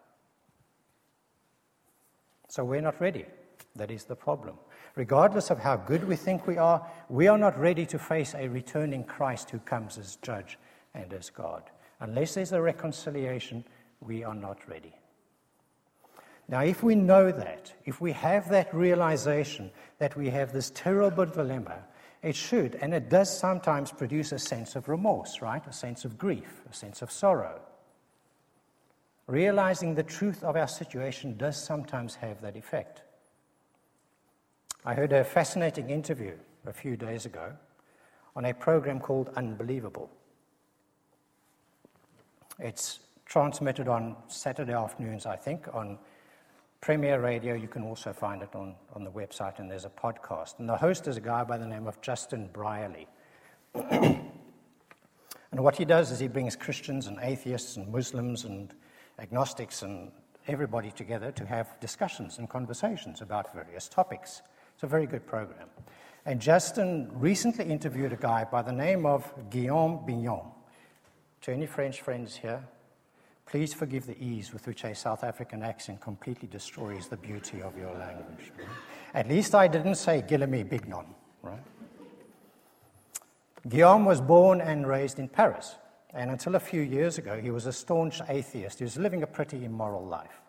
So 2.55 2.63
we're 2.63 2.79
not 2.79 3.01
ready. 3.01 3.25
That 3.75 3.91
is 3.91 4.05
the 4.05 4.15
problem. 4.15 4.55
Regardless 4.95 5.49
of 5.49 5.59
how 5.59 5.75
good 5.75 6.07
we 6.07 6.15
think 6.15 6.47
we 6.47 6.57
are, 6.57 6.87
we 7.09 7.27
are 7.27 7.37
not 7.37 7.59
ready 7.59 7.85
to 7.87 7.99
face 7.99 8.33
a 8.33 8.47
returning 8.47 9.03
Christ 9.03 9.49
who 9.49 9.59
comes 9.59 9.97
as 9.97 10.15
judge 10.21 10.57
and 10.93 11.11
as 11.11 11.29
God. 11.29 11.63
Unless 11.99 12.35
there's 12.35 12.53
a 12.53 12.61
reconciliation, 12.61 13.65
we 13.99 14.23
are 14.23 14.33
not 14.33 14.57
ready. 14.69 14.93
Now, 16.47 16.61
if 16.61 16.81
we 16.81 16.95
know 16.95 17.29
that, 17.29 17.73
if 17.83 17.99
we 17.99 18.13
have 18.13 18.47
that 18.51 18.73
realization 18.73 19.69
that 19.99 20.15
we 20.15 20.29
have 20.29 20.53
this 20.53 20.71
terrible 20.73 21.25
dilemma, 21.25 21.79
it 22.23 22.37
should, 22.37 22.75
and 22.75 22.93
it 22.93 23.09
does 23.09 23.37
sometimes 23.37 23.91
produce 23.91 24.31
a 24.31 24.39
sense 24.39 24.77
of 24.77 24.87
remorse, 24.87 25.41
right? 25.41 25.67
A 25.67 25.73
sense 25.73 26.05
of 26.05 26.17
grief, 26.17 26.61
a 26.71 26.73
sense 26.73 27.01
of 27.01 27.11
sorrow. 27.11 27.59
Realizing 29.27 29.95
the 29.95 30.03
truth 30.03 30.43
of 30.43 30.55
our 30.55 30.67
situation 30.67 31.35
does 31.35 31.61
sometimes 31.61 32.15
have 32.15 32.41
that 32.41 32.55
effect. 32.55 33.01
I 34.85 34.93
heard 34.93 35.13
a 35.13 35.23
fascinating 35.23 35.89
interview 35.89 36.33
a 36.67 36.73
few 36.73 36.95
days 36.95 37.25
ago 37.25 37.53
on 38.35 38.45
a 38.45 38.53
program 38.53 38.99
called 38.99 39.29
Unbelievable. 39.35 40.11
It's 42.59 42.99
transmitted 43.25 43.87
on 43.87 44.15
Saturday 44.27 44.73
afternoons, 44.73 45.25
I 45.25 45.35
think, 45.37 45.67
on 45.73 45.97
Premier 46.79 47.19
Radio. 47.19 47.55
You 47.55 47.67
can 47.67 47.81
also 47.81 48.13
find 48.13 48.43
it 48.43 48.53
on, 48.53 48.75
on 48.93 49.03
the 49.03 49.09
website, 49.11 49.57
and 49.57 49.71
there's 49.71 49.85
a 49.85 49.89
podcast. 49.89 50.59
And 50.59 50.69
the 50.69 50.77
host 50.77 51.07
is 51.07 51.17
a 51.17 51.21
guy 51.21 51.43
by 51.43 51.57
the 51.57 51.65
name 51.65 51.87
of 51.87 51.99
Justin 52.01 52.47
Brierley. 52.53 53.07
and 53.73 54.29
what 55.51 55.75
he 55.75 55.83
does 55.83 56.11
is 56.11 56.19
he 56.19 56.27
brings 56.27 56.55
Christians 56.55 57.07
and 57.07 57.17
atheists 57.23 57.75
and 57.75 57.91
Muslims 57.91 58.45
and 58.45 58.71
agnostics 59.19 59.81
and 59.81 60.11
everybody 60.47 60.91
together 60.91 61.31
to 61.31 61.45
have 61.45 61.79
discussions 61.79 62.37
and 62.37 62.49
conversations 62.49 63.21
about 63.21 63.53
various 63.53 63.87
topics. 63.87 64.41
It's 64.73 64.83
a 64.83 64.87
very 64.87 65.05
good 65.05 65.25
program. 65.25 65.67
And 66.25 66.41
Justin 66.41 67.09
recently 67.13 67.65
interviewed 67.65 68.13
a 68.13 68.17
guy 68.17 68.43
by 68.43 68.61
the 68.61 68.71
name 68.71 69.05
of 69.05 69.31
Guillaume 69.49 70.05
Bignon. 70.05 70.41
To 71.41 71.53
any 71.53 71.65
French 71.65 72.01
friends 72.01 72.35
here, 72.35 72.63
please 73.45 73.73
forgive 73.73 74.07
the 74.07 74.21
ease 74.21 74.51
with 74.51 74.65
which 74.65 74.83
a 74.83 74.95
South 74.95 75.23
African 75.23 75.61
accent 75.61 76.01
completely 76.01 76.47
destroys 76.47 77.07
the 77.07 77.17
beauty 77.17 77.61
of 77.61 77.77
your 77.77 77.93
language. 77.93 78.51
Right? 78.57 78.67
At 79.13 79.29
least 79.29 79.53
I 79.53 79.67
didn't 79.67 79.95
say 79.95 80.23
Guillaume 80.27 80.63
Bignon, 80.63 81.05
right? 81.43 81.59
Guillaume 83.69 84.05
was 84.05 84.19
born 84.19 84.61
and 84.61 84.87
raised 84.87 85.19
in 85.19 85.27
Paris. 85.27 85.75
And 86.15 86.31
until 86.31 86.55
a 86.55 86.59
few 86.59 86.81
years 86.81 87.17
ago, 87.17 87.39
he 87.39 87.51
was 87.51 87.65
a 87.65 87.73
staunch 87.73 88.21
atheist. 88.29 88.79
He 88.79 88.85
was 88.85 88.95
living 88.95 89.21
a 89.21 89.27
pretty 89.27 89.65
immoral 89.65 90.05
life. 90.05 90.41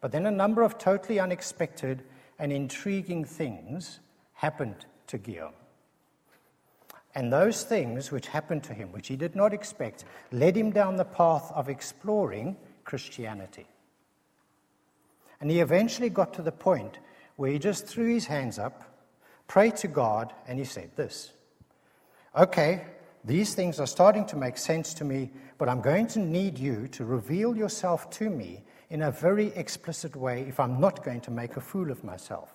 But 0.00 0.12
then 0.12 0.24
a 0.24 0.30
number 0.30 0.62
of 0.62 0.78
totally 0.78 1.20
unexpected 1.20 2.02
and 2.38 2.50
intriguing 2.50 3.26
things 3.26 4.00
happened 4.32 4.86
to 5.08 5.18
Guillaume. 5.18 5.52
And 7.14 7.32
those 7.32 7.64
things 7.64 8.10
which 8.10 8.26
happened 8.26 8.64
to 8.64 8.74
him, 8.74 8.92
which 8.92 9.08
he 9.08 9.16
did 9.16 9.36
not 9.36 9.52
expect, 9.52 10.04
led 10.32 10.56
him 10.56 10.70
down 10.70 10.96
the 10.96 11.04
path 11.04 11.52
of 11.54 11.68
exploring 11.68 12.56
Christianity. 12.84 13.66
And 15.40 15.50
he 15.50 15.60
eventually 15.60 16.08
got 16.08 16.32
to 16.34 16.42
the 16.42 16.50
point 16.50 16.98
where 17.36 17.50
he 17.50 17.58
just 17.58 17.86
threw 17.86 18.12
his 18.12 18.26
hands 18.26 18.58
up, 18.58 18.82
prayed 19.46 19.76
to 19.76 19.88
God, 19.88 20.32
and 20.48 20.58
he 20.58 20.64
said 20.64 20.90
this 20.96 21.32
Okay, 22.36 22.84
these 23.24 23.54
things 23.54 23.80
are 23.80 23.86
starting 23.86 24.26
to 24.26 24.36
make 24.36 24.58
sense 24.58 24.92
to 24.94 25.04
me, 25.04 25.30
but 25.56 25.68
I'm 25.68 25.80
going 25.80 26.06
to 26.08 26.18
need 26.18 26.58
you 26.58 26.88
to 26.88 27.04
reveal 27.04 27.56
yourself 27.56 28.10
to 28.10 28.28
me 28.28 28.62
in 28.90 29.02
a 29.02 29.10
very 29.10 29.46
explicit 29.48 30.14
way 30.14 30.42
if 30.42 30.60
I'm 30.60 30.78
not 30.78 31.02
going 31.02 31.20
to 31.22 31.30
make 31.30 31.56
a 31.56 31.60
fool 31.60 31.90
of 31.90 32.04
myself. 32.04 32.52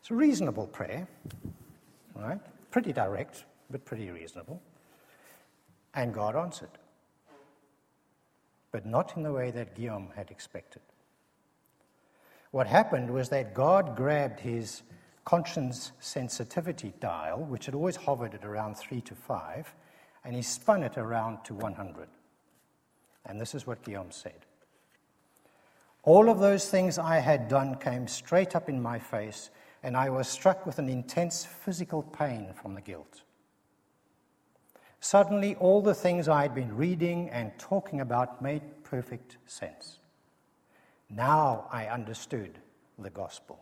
It's 0.00 0.10
a 0.10 0.14
reasonable 0.14 0.66
prayer, 0.66 1.08
right? 2.14 2.40
Pretty 2.70 2.92
direct, 2.92 3.44
but 3.70 3.84
pretty 3.86 4.10
reasonable. 4.10 4.60
And 5.94 6.12
God 6.12 6.36
answered. 6.36 6.68
But 8.70 8.84
not 8.84 9.16
in 9.16 9.22
the 9.22 9.32
way 9.32 9.50
that 9.52 9.74
Guillaume 9.74 10.10
had 10.14 10.30
expected. 10.30 10.82
What 12.50 12.66
happened 12.66 13.10
was 13.10 13.30
that 13.30 13.54
God 13.54 13.96
grabbed 13.96 14.40
his 14.40 14.82
conscience 15.24 15.92
sensitivity 16.00 16.92
dial, 17.00 17.38
which 17.38 17.66
had 17.66 17.74
always 17.74 17.96
hovered 17.96 18.34
at 18.34 18.44
around 18.44 18.76
three 18.76 19.00
to 19.00 19.14
five, 19.14 19.74
and 20.24 20.34
he 20.34 20.42
spun 20.42 20.82
it 20.82 20.96
around 20.96 21.44
to 21.44 21.54
100. 21.54 22.08
And 23.26 23.40
this 23.40 23.54
is 23.54 23.66
what 23.66 23.82
Guillaume 23.82 24.10
said 24.10 24.46
All 26.02 26.28
of 26.28 26.38
those 26.38 26.68
things 26.68 26.98
I 26.98 27.18
had 27.18 27.48
done 27.48 27.76
came 27.76 28.06
straight 28.06 28.56
up 28.56 28.68
in 28.68 28.80
my 28.80 28.98
face, 28.98 29.50
and 29.82 29.96
I 29.96 30.10
was 30.10 30.28
struck 30.28 30.66
with 30.66 30.78
an 30.78 30.88
intense 30.88 31.44
physical 31.44 32.02
pain 32.02 32.52
from 32.54 32.74
the 32.74 32.80
guilt. 32.80 33.22
Suddenly, 35.00 35.54
all 35.56 35.82
the 35.82 35.94
things 35.94 36.28
I 36.28 36.42
had 36.42 36.54
been 36.54 36.74
reading 36.74 37.28
and 37.28 37.52
talking 37.58 38.00
about 38.00 38.40
made 38.40 38.62
perfect 38.84 39.36
sense. 39.44 39.98
Now 41.10 41.68
I 41.70 41.86
understood 41.86 42.58
the 42.98 43.10
gospel. 43.10 43.60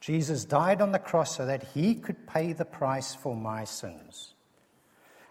Jesus 0.00 0.44
died 0.44 0.82
on 0.82 0.92
the 0.92 0.98
cross 0.98 1.36
so 1.36 1.46
that 1.46 1.62
he 1.74 1.94
could 1.94 2.26
pay 2.26 2.52
the 2.52 2.64
price 2.64 3.14
for 3.14 3.34
my 3.34 3.64
sins. 3.64 4.34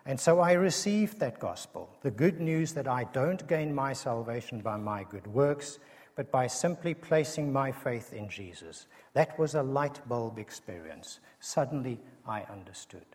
And 0.05 0.19
so 0.19 0.39
I 0.39 0.53
received 0.53 1.19
that 1.19 1.39
gospel, 1.39 1.89
the 2.01 2.12
good 2.12 2.39
news 2.39 2.74
that 2.74 2.88
I 2.88 3.05
don't 3.05 3.47
gain 3.47 3.74
my 3.74 3.93
salvation 3.93 4.59
by 4.59 4.77
my 4.77 5.03
good 5.03 5.25
works, 5.25 5.79
but 6.15 6.31
by 6.31 6.47
simply 6.47 6.93
placing 6.93 7.51
my 7.51 7.71
faith 7.71 8.13
in 8.13 8.29
Jesus. 8.29 8.85
That 9.13 9.38
was 9.39 9.55
a 9.55 9.63
light 9.63 10.00
bulb 10.07 10.38
experience. 10.38 11.19
Suddenly 11.39 12.00
I 12.27 12.43
understood. 12.43 13.05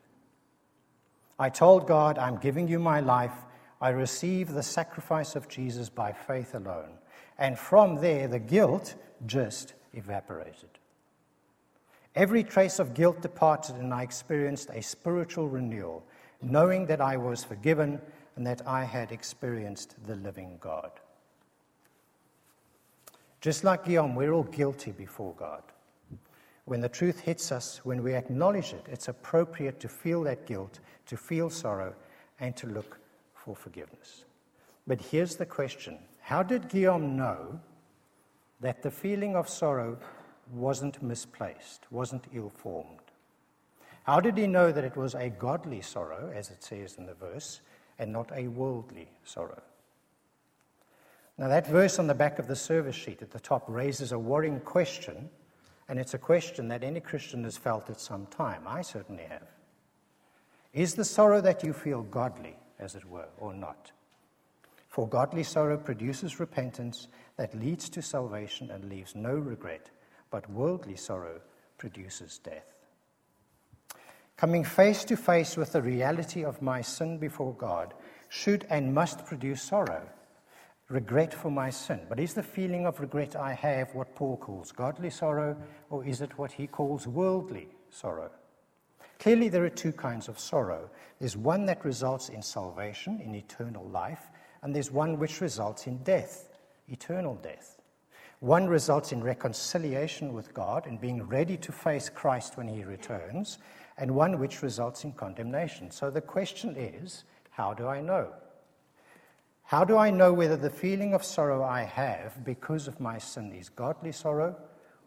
I 1.39 1.49
told 1.49 1.87
God, 1.87 2.19
I'm 2.19 2.37
giving 2.37 2.69
you 2.69 2.79
my 2.79 3.01
life. 3.01 3.33
I 3.81 3.91
receive 3.91 4.53
the 4.53 4.63
sacrifice 4.63 5.37
of 5.37 5.49
Jesus 5.49 5.89
by 5.89 6.13
faith 6.13 6.55
alone. 6.55 6.99
And 7.39 7.59
from 7.59 7.97
there, 7.97 8.29
the 8.29 8.39
guilt 8.39 8.95
just 9.27 9.75
evaporated. 9.95 10.69
Every 12.15 12.43
trace 12.43 12.79
of 12.79 12.93
guilt 12.93 13.23
departed, 13.23 13.77
and 13.77 13.95
I 13.95 14.03
experienced 14.03 14.69
a 14.71 14.83
spiritual 14.83 15.49
renewal 15.49 16.05
knowing 16.43 16.87
that 16.87 17.01
I 17.01 17.17
was 17.17 17.45
forgiven 17.45 18.01
and 18.37 18.47
that 18.47 18.67
I 18.67 18.85
had 18.85 19.13
experienced 19.13 19.97
the 20.07 20.17
living 20.17 20.59
God. 20.61 20.91
Just 23.41 23.65
like 23.65 23.85
Guillaume, 23.85 24.15
we're 24.15 24.33
all 24.33 24.45
guilty 24.45 24.93
before 24.93 25.35
God. 25.35 25.63
When 26.67 26.81
the 26.81 26.89
truth 26.89 27.21
hits 27.21 27.51
us, 27.51 27.81
when 27.85 28.03
we 28.03 28.15
acknowledge 28.15 28.73
it, 28.73 28.87
it's 28.89 29.09
appropriate 29.09 29.81
to 29.81 29.89
feel 29.89 30.23
that 30.25 30.47
guilt, 30.47 30.81
to 31.07 31.17
feel 31.17 31.51
sorrow, 31.51 31.95
and 32.39 32.55
to 32.57 32.67
look 32.67 32.99
for 33.35 33.57
forgiveness. 33.57 34.25
But 34.87 35.01
here's 35.01 35.37
the 35.37 35.47
question 35.47 35.99
How 36.21 36.43
did 36.43 36.69
Guillaume 36.69 37.17
know 37.17 37.61
that 38.61 38.83
the 38.83 38.91
feeling 38.91 39.37
of 39.37 39.49
sorrow 39.49 39.99
wasn't 40.53 41.03
misplaced, 41.03 41.87
wasn't 41.91 42.25
ill 42.33 42.51
formed? 42.51 43.10
How 44.05 44.21
did 44.21 44.37
he 44.37 44.47
know 44.47 44.73
that 44.73 44.85
it 44.85 44.97
was 44.97 45.15
a 45.15 45.29
godly 45.29 45.83
sorrow, 45.83 46.33
as 46.35 46.51
it 46.51 46.63
says 46.65 46.97
in 46.97 47.07
the 47.07 47.15
verse, 47.15 47.61
and 47.99 48.13
not 48.13 48.31
a 48.35 48.49
worldly 48.49 49.11
sorrow? 49.25 49.63
Now, 51.39 51.49
that 51.49 51.67
verse 51.67 51.99
on 51.99 52.07
the 52.07 52.15
back 52.15 52.39
of 52.39 52.49
the 52.49 52.57
service 52.57 52.97
sheet 52.97 53.23
at 53.23 53.31
the 53.31 53.41
top 53.41 53.65
raises 53.67 54.13
a 54.13 54.19
worrying 54.19 54.61
question, 54.61 55.31
and 55.89 55.99
it's 55.99 56.15
a 56.15 56.19
question 56.19 56.69
that 56.69 56.85
any 56.85 57.01
Christian 57.01 57.45
has 57.45 57.57
felt 57.57 57.89
at 57.89 58.01
some 58.01 58.27
time. 58.27 58.63
I 58.67 58.83
certainly 58.83 59.25
have. 59.25 59.49
Is 60.73 60.95
the 60.95 61.05
sorrow 61.05 61.41
that 61.41 61.65
you 61.65 61.73
feel 61.73 62.03
godly, 62.03 62.57
as 62.79 62.95
it 62.95 63.05
were, 63.05 63.29
or 63.39 63.55
not? 63.55 63.91
For 64.89 65.09
godly 65.09 65.45
sorrow 65.45 65.77
produces 65.79 66.41
repentance 66.41 67.09
that 67.37 67.59
leads 67.59 67.89
to 67.91 68.03
salvation 68.03 68.71
and 68.71 68.89
leaves 68.89 69.15
no 69.15 69.35
regret, 69.35 69.89
but 70.31 70.51
worldly 70.51 70.97
sorrow 70.97 71.41
produces 71.79 72.39
death. 72.39 72.80
Coming 74.41 74.65
face 74.65 75.05
to 75.05 75.19
face 75.19 75.59
with 75.59 75.73
the 75.73 75.83
reality 75.83 76.47
of 76.47 76.63
my 76.63 76.81
sin 76.81 77.19
before 77.19 77.53
God 77.53 77.93
should 78.31 78.67
and 78.71 78.95
must 78.95 79.27
produce 79.27 79.61
sorrow, 79.61 80.09
regret 80.89 81.35
for 81.35 81.51
my 81.51 81.69
sin. 81.69 82.01
But 82.09 82.19
is 82.19 82.33
the 82.33 82.43
feeling 82.43 82.87
of 82.87 83.01
regret 83.01 83.37
I 83.37 83.53
have 83.53 83.95
what 83.95 84.15
Paul 84.15 84.39
calls 84.39 84.73
godly 84.73 85.11
sorrow, 85.11 85.59
or 85.91 86.07
is 86.07 86.23
it 86.23 86.39
what 86.39 86.53
he 86.53 86.67
calls 86.67 87.07
worldly 87.07 87.69
sorrow? 87.91 88.31
Clearly, 89.19 89.51
there 89.51 89.67
are 89.67 89.69
two 89.69 89.93
kinds 89.93 90.27
of 90.27 90.41
sorrow. 90.41 90.89
There's 91.19 91.37
one 91.37 91.67
that 91.67 91.85
results 91.85 92.31
in 92.31 92.41
salvation, 92.41 93.21
in 93.21 93.35
eternal 93.35 93.87
life, 93.91 94.31
and 94.63 94.75
there's 94.75 94.91
one 94.91 95.19
which 95.19 95.43
results 95.43 95.87
in 95.87 95.99
death, 95.99 96.49
eternal 96.89 97.35
death. 97.35 97.77
One 98.39 98.69
results 98.69 99.13
in 99.13 99.23
reconciliation 99.23 100.33
with 100.33 100.55
God 100.55 100.87
and 100.87 100.99
being 100.99 101.25
ready 101.25 101.59
to 101.59 101.73
face 101.73 102.09
Christ 102.09 102.57
when 102.57 102.69
he 102.69 102.85
returns, 102.85 103.59
and 104.01 104.11
one 104.15 104.39
which 104.39 104.63
results 104.63 105.05
in 105.05 105.13
condemnation. 105.13 105.91
So 105.91 106.11
the 106.11 106.23
question 106.23 106.75
is 106.77 107.25
how 107.51 107.75
do 107.75 107.87
I 107.87 108.01
know? 108.01 108.33
How 109.65 109.85
do 109.85 109.97
I 109.97 110.11
know 110.11 110.33
whether 110.33 110.57
the 110.57 110.71
feeling 110.71 111.15
of 111.15 111.23
sorrow 111.23 111.63
I 111.63 111.83
have 111.83 112.45
because 112.45 112.89
of 112.89 112.99
my 112.99 113.19
sin 113.19 113.53
is 113.53 113.69
godly 113.69 114.11
sorrow 114.11 114.57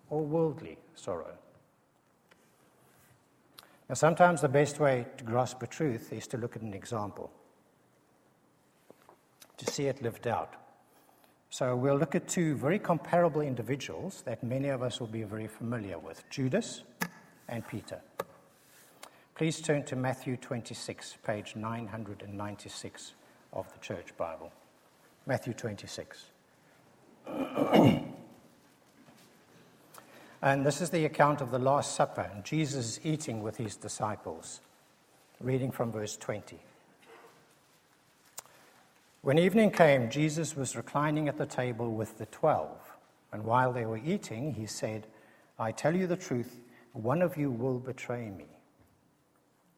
or 0.10 0.22
worldly 0.22 0.78
sorrow? 0.96 1.34
Now, 3.90 3.96
sometimes 3.96 4.42
the 4.42 4.48
best 4.48 4.80
way 4.80 5.06
to 5.18 5.24
grasp 5.24 5.62
a 5.64 5.68
truth 5.68 6.14
is 6.14 6.28
to 6.28 6.38
look 6.38 6.56
at 6.56 6.62
an 6.62 6.74
example, 6.74 7.32
to 9.58 9.66
see 9.70 9.88
it 9.88 10.02
lived 10.02 10.28
out. 10.28 10.54
So, 11.50 11.76
we'll 11.76 11.98
look 11.98 12.16
at 12.16 12.28
two 12.28 12.56
very 12.56 12.80
comparable 12.80 13.42
individuals 13.42 14.24
that 14.26 14.44
many 14.44 14.70
of 14.70 14.82
us 14.82 15.00
will 15.00 15.08
be 15.08 15.24
very 15.24 15.48
familiar 15.48 16.00
with 16.00 16.24
Judas 16.30 16.84
and 17.50 17.68
Peter. 17.68 18.00
Please 19.36 19.60
turn 19.60 19.84
to 19.86 19.96
Matthew 19.96 20.38
26, 20.38 21.18
page 21.26 21.56
996 21.56 23.14
of 23.52 23.66
the 23.74 23.80
Church 23.80 24.16
Bible. 24.16 24.52
Matthew 25.26 25.56
26. 25.56 26.26
and 30.44 30.64
this 30.64 30.82
is 30.82 30.92
the 30.92 31.06
account 31.06 31.42
of 31.42 31.50
the 31.50 31.58
Last 31.58 31.96
Supper 31.96 32.30
and 32.32 32.44
Jesus 32.44 33.00
eating 33.04 33.42
with 33.42 33.58
his 33.58 33.76
disciples. 33.76 34.62
Reading 35.42 35.72
from 35.72 35.92
verse 35.92 36.16
20. 36.16 36.60
When 39.24 39.40
evening 39.40 39.72
came, 39.72 40.12
Jesus 40.12 40.56
was 40.56 40.76
reclining 40.76 41.28
at 41.28 41.40
the 41.40 41.48
table 41.48 41.92
with 41.92 42.20
the 42.20 42.28
twelve. 42.28 42.78
And 43.32 43.46
while 43.46 43.74
they 43.74 43.88
were 43.88 43.98
eating, 43.98 44.54
he 44.54 44.68
said, 44.68 45.08
I 45.58 45.72
tell 45.72 45.96
you 45.96 46.06
the 46.06 46.18
truth, 46.18 46.60
one 46.92 47.24
of 47.24 47.36
you 47.36 47.50
will 47.50 47.80
betray 47.80 48.30
me. 48.30 48.53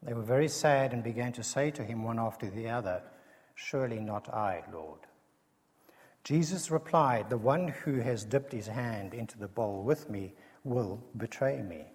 They 0.05 0.13
were 0.13 0.21
very 0.21 0.47
sad 0.47 0.93
and 0.93 1.03
began 1.03 1.33
to 1.33 1.43
say 1.43 1.71
to 1.71 1.83
him 1.83 2.03
one 2.03 2.19
after 2.19 2.49
the 2.49 2.69
other, 2.69 3.01
Surely 3.55 3.99
not 3.99 4.31
I, 4.31 4.63
Lord. 4.71 4.99
Jesus 6.23 6.69
replied, 6.69 7.29
The 7.29 7.37
one 7.37 7.69
who 7.69 7.99
has 8.01 8.23
dipped 8.23 8.51
his 8.51 8.67
hand 8.67 9.13
into 9.13 9.37
the 9.37 9.47
bowl 9.47 9.81
with 9.81 10.09
me 10.09 10.33
will 10.63 11.03
betray 11.17 11.61
me. 11.61 11.85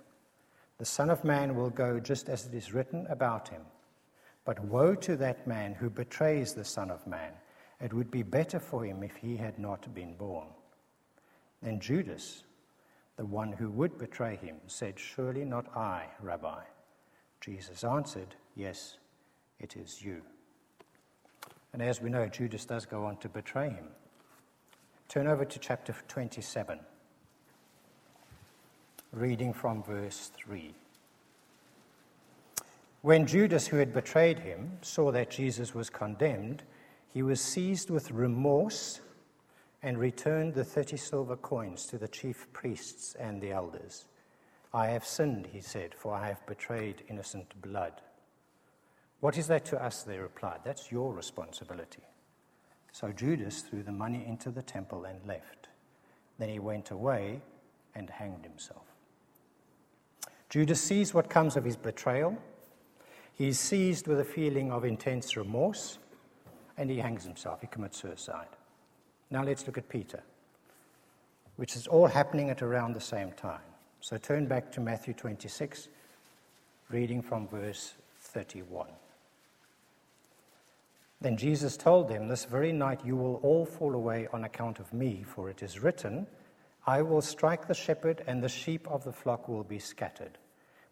The 0.78 0.84
Son 0.84 1.10
of 1.10 1.24
Man 1.24 1.54
will 1.54 1.70
go 1.70 2.00
just 2.00 2.28
as 2.28 2.46
it 2.46 2.54
is 2.54 2.72
written 2.72 3.06
about 3.10 3.48
him. 3.48 3.62
But 4.44 4.64
woe 4.64 4.94
to 4.96 5.16
that 5.16 5.46
man 5.46 5.74
who 5.74 5.90
betrays 5.90 6.52
the 6.52 6.64
Son 6.64 6.90
of 6.90 7.06
Man. 7.06 7.32
It 7.80 7.92
would 7.92 8.10
be 8.10 8.22
better 8.22 8.58
for 8.58 8.84
him 8.84 9.02
if 9.02 9.16
he 9.16 9.36
had 9.36 9.58
not 9.58 9.94
been 9.94 10.14
born. 10.14 10.48
Then 11.62 11.78
Judas, 11.78 12.44
the 13.16 13.26
one 13.26 13.52
who 13.52 13.70
would 13.70 13.98
betray 13.98 14.36
him, 14.36 14.56
said, 14.66 14.98
Surely 14.98 15.44
not 15.44 15.76
I, 15.76 16.06
Rabbi. 16.20 16.62
Jesus 17.40 17.84
answered, 17.84 18.34
Yes, 18.54 18.96
it 19.58 19.76
is 19.76 20.02
you. 20.02 20.22
And 21.72 21.82
as 21.82 22.00
we 22.00 22.10
know, 22.10 22.26
Judas 22.26 22.64
does 22.64 22.84
go 22.84 23.04
on 23.04 23.16
to 23.18 23.28
betray 23.28 23.70
him. 23.70 23.88
Turn 25.08 25.26
over 25.26 25.44
to 25.44 25.58
chapter 25.58 25.94
27, 26.08 26.78
reading 29.12 29.52
from 29.52 29.82
verse 29.82 30.30
3. 30.36 30.74
When 33.02 33.26
Judas, 33.26 33.66
who 33.66 33.78
had 33.78 33.94
betrayed 33.94 34.40
him, 34.40 34.78
saw 34.82 35.10
that 35.12 35.30
Jesus 35.30 35.74
was 35.74 35.88
condemned, 35.88 36.62
he 37.12 37.22
was 37.22 37.40
seized 37.40 37.90
with 37.90 38.10
remorse 38.10 39.00
and 39.82 39.98
returned 39.98 40.54
the 40.54 40.64
30 40.64 40.96
silver 40.98 41.36
coins 41.36 41.86
to 41.86 41.98
the 41.98 42.08
chief 42.08 42.46
priests 42.52 43.16
and 43.18 43.40
the 43.40 43.52
elders. 43.52 44.04
I 44.72 44.86
have 44.88 45.04
sinned, 45.04 45.48
he 45.52 45.60
said, 45.60 45.94
for 45.94 46.14
I 46.14 46.28
have 46.28 46.46
betrayed 46.46 47.02
innocent 47.08 47.60
blood. 47.60 48.00
What 49.20 49.36
is 49.36 49.48
that 49.48 49.64
to 49.66 49.82
us? 49.82 50.02
They 50.02 50.18
replied. 50.18 50.60
That's 50.64 50.92
your 50.92 51.12
responsibility. 51.12 52.02
So 52.92 53.12
Judas 53.12 53.62
threw 53.62 53.82
the 53.82 53.92
money 53.92 54.24
into 54.26 54.50
the 54.50 54.62
temple 54.62 55.04
and 55.04 55.18
left. 55.26 55.68
Then 56.38 56.48
he 56.48 56.58
went 56.58 56.90
away 56.90 57.40
and 57.94 58.08
hanged 58.08 58.44
himself. 58.44 58.84
Judas 60.48 60.80
sees 60.80 61.14
what 61.14 61.28
comes 61.28 61.56
of 61.56 61.64
his 61.64 61.76
betrayal. 61.76 62.36
He 63.34 63.48
is 63.48 63.58
seized 63.58 64.06
with 64.06 64.20
a 64.20 64.24
feeling 64.24 64.72
of 64.72 64.84
intense 64.84 65.36
remorse 65.36 65.98
and 66.76 66.90
he 66.90 66.98
hangs 66.98 67.24
himself. 67.24 67.60
He 67.60 67.66
commits 67.66 68.00
suicide. 68.00 68.48
Now 69.30 69.44
let's 69.44 69.66
look 69.66 69.78
at 69.78 69.88
Peter, 69.88 70.22
which 71.56 71.76
is 71.76 71.86
all 71.86 72.06
happening 72.06 72.50
at 72.50 72.62
around 72.62 72.94
the 72.94 73.00
same 73.00 73.32
time. 73.32 73.60
So 74.02 74.16
turn 74.16 74.46
back 74.46 74.72
to 74.72 74.80
Matthew 74.80 75.12
26, 75.12 75.88
reading 76.88 77.20
from 77.20 77.46
verse 77.46 77.92
31. 78.20 78.88
Then 81.20 81.36
Jesus 81.36 81.76
told 81.76 82.08
them, 82.08 82.26
This 82.26 82.46
very 82.46 82.72
night 82.72 83.04
you 83.04 83.14
will 83.14 83.36
all 83.42 83.66
fall 83.66 83.94
away 83.94 84.26
on 84.32 84.44
account 84.44 84.80
of 84.80 84.90
me, 84.94 85.22
for 85.22 85.50
it 85.50 85.62
is 85.62 85.82
written, 85.82 86.26
I 86.86 87.02
will 87.02 87.20
strike 87.20 87.68
the 87.68 87.74
shepherd, 87.74 88.24
and 88.26 88.42
the 88.42 88.48
sheep 88.48 88.88
of 88.88 89.04
the 89.04 89.12
flock 89.12 89.48
will 89.48 89.64
be 89.64 89.78
scattered. 89.78 90.38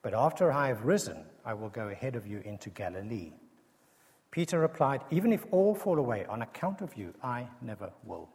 But 0.02 0.12
after 0.12 0.52
I 0.52 0.68
have 0.68 0.84
risen, 0.84 1.24
I 1.46 1.54
will 1.54 1.70
go 1.70 1.88
ahead 1.88 2.14
of 2.14 2.26
you 2.26 2.42
into 2.44 2.68
Galilee. 2.68 3.32
Peter 4.30 4.60
replied, 4.60 5.00
Even 5.10 5.32
if 5.32 5.46
all 5.50 5.74
fall 5.74 5.98
away 5.98 6.26
on 6.26 6.42
account 6.42 6.82
of 6.82 6.94
you, 6.94 7.14
I 7.22 7.48
never 7.62 7.90
will. 8.04 8.28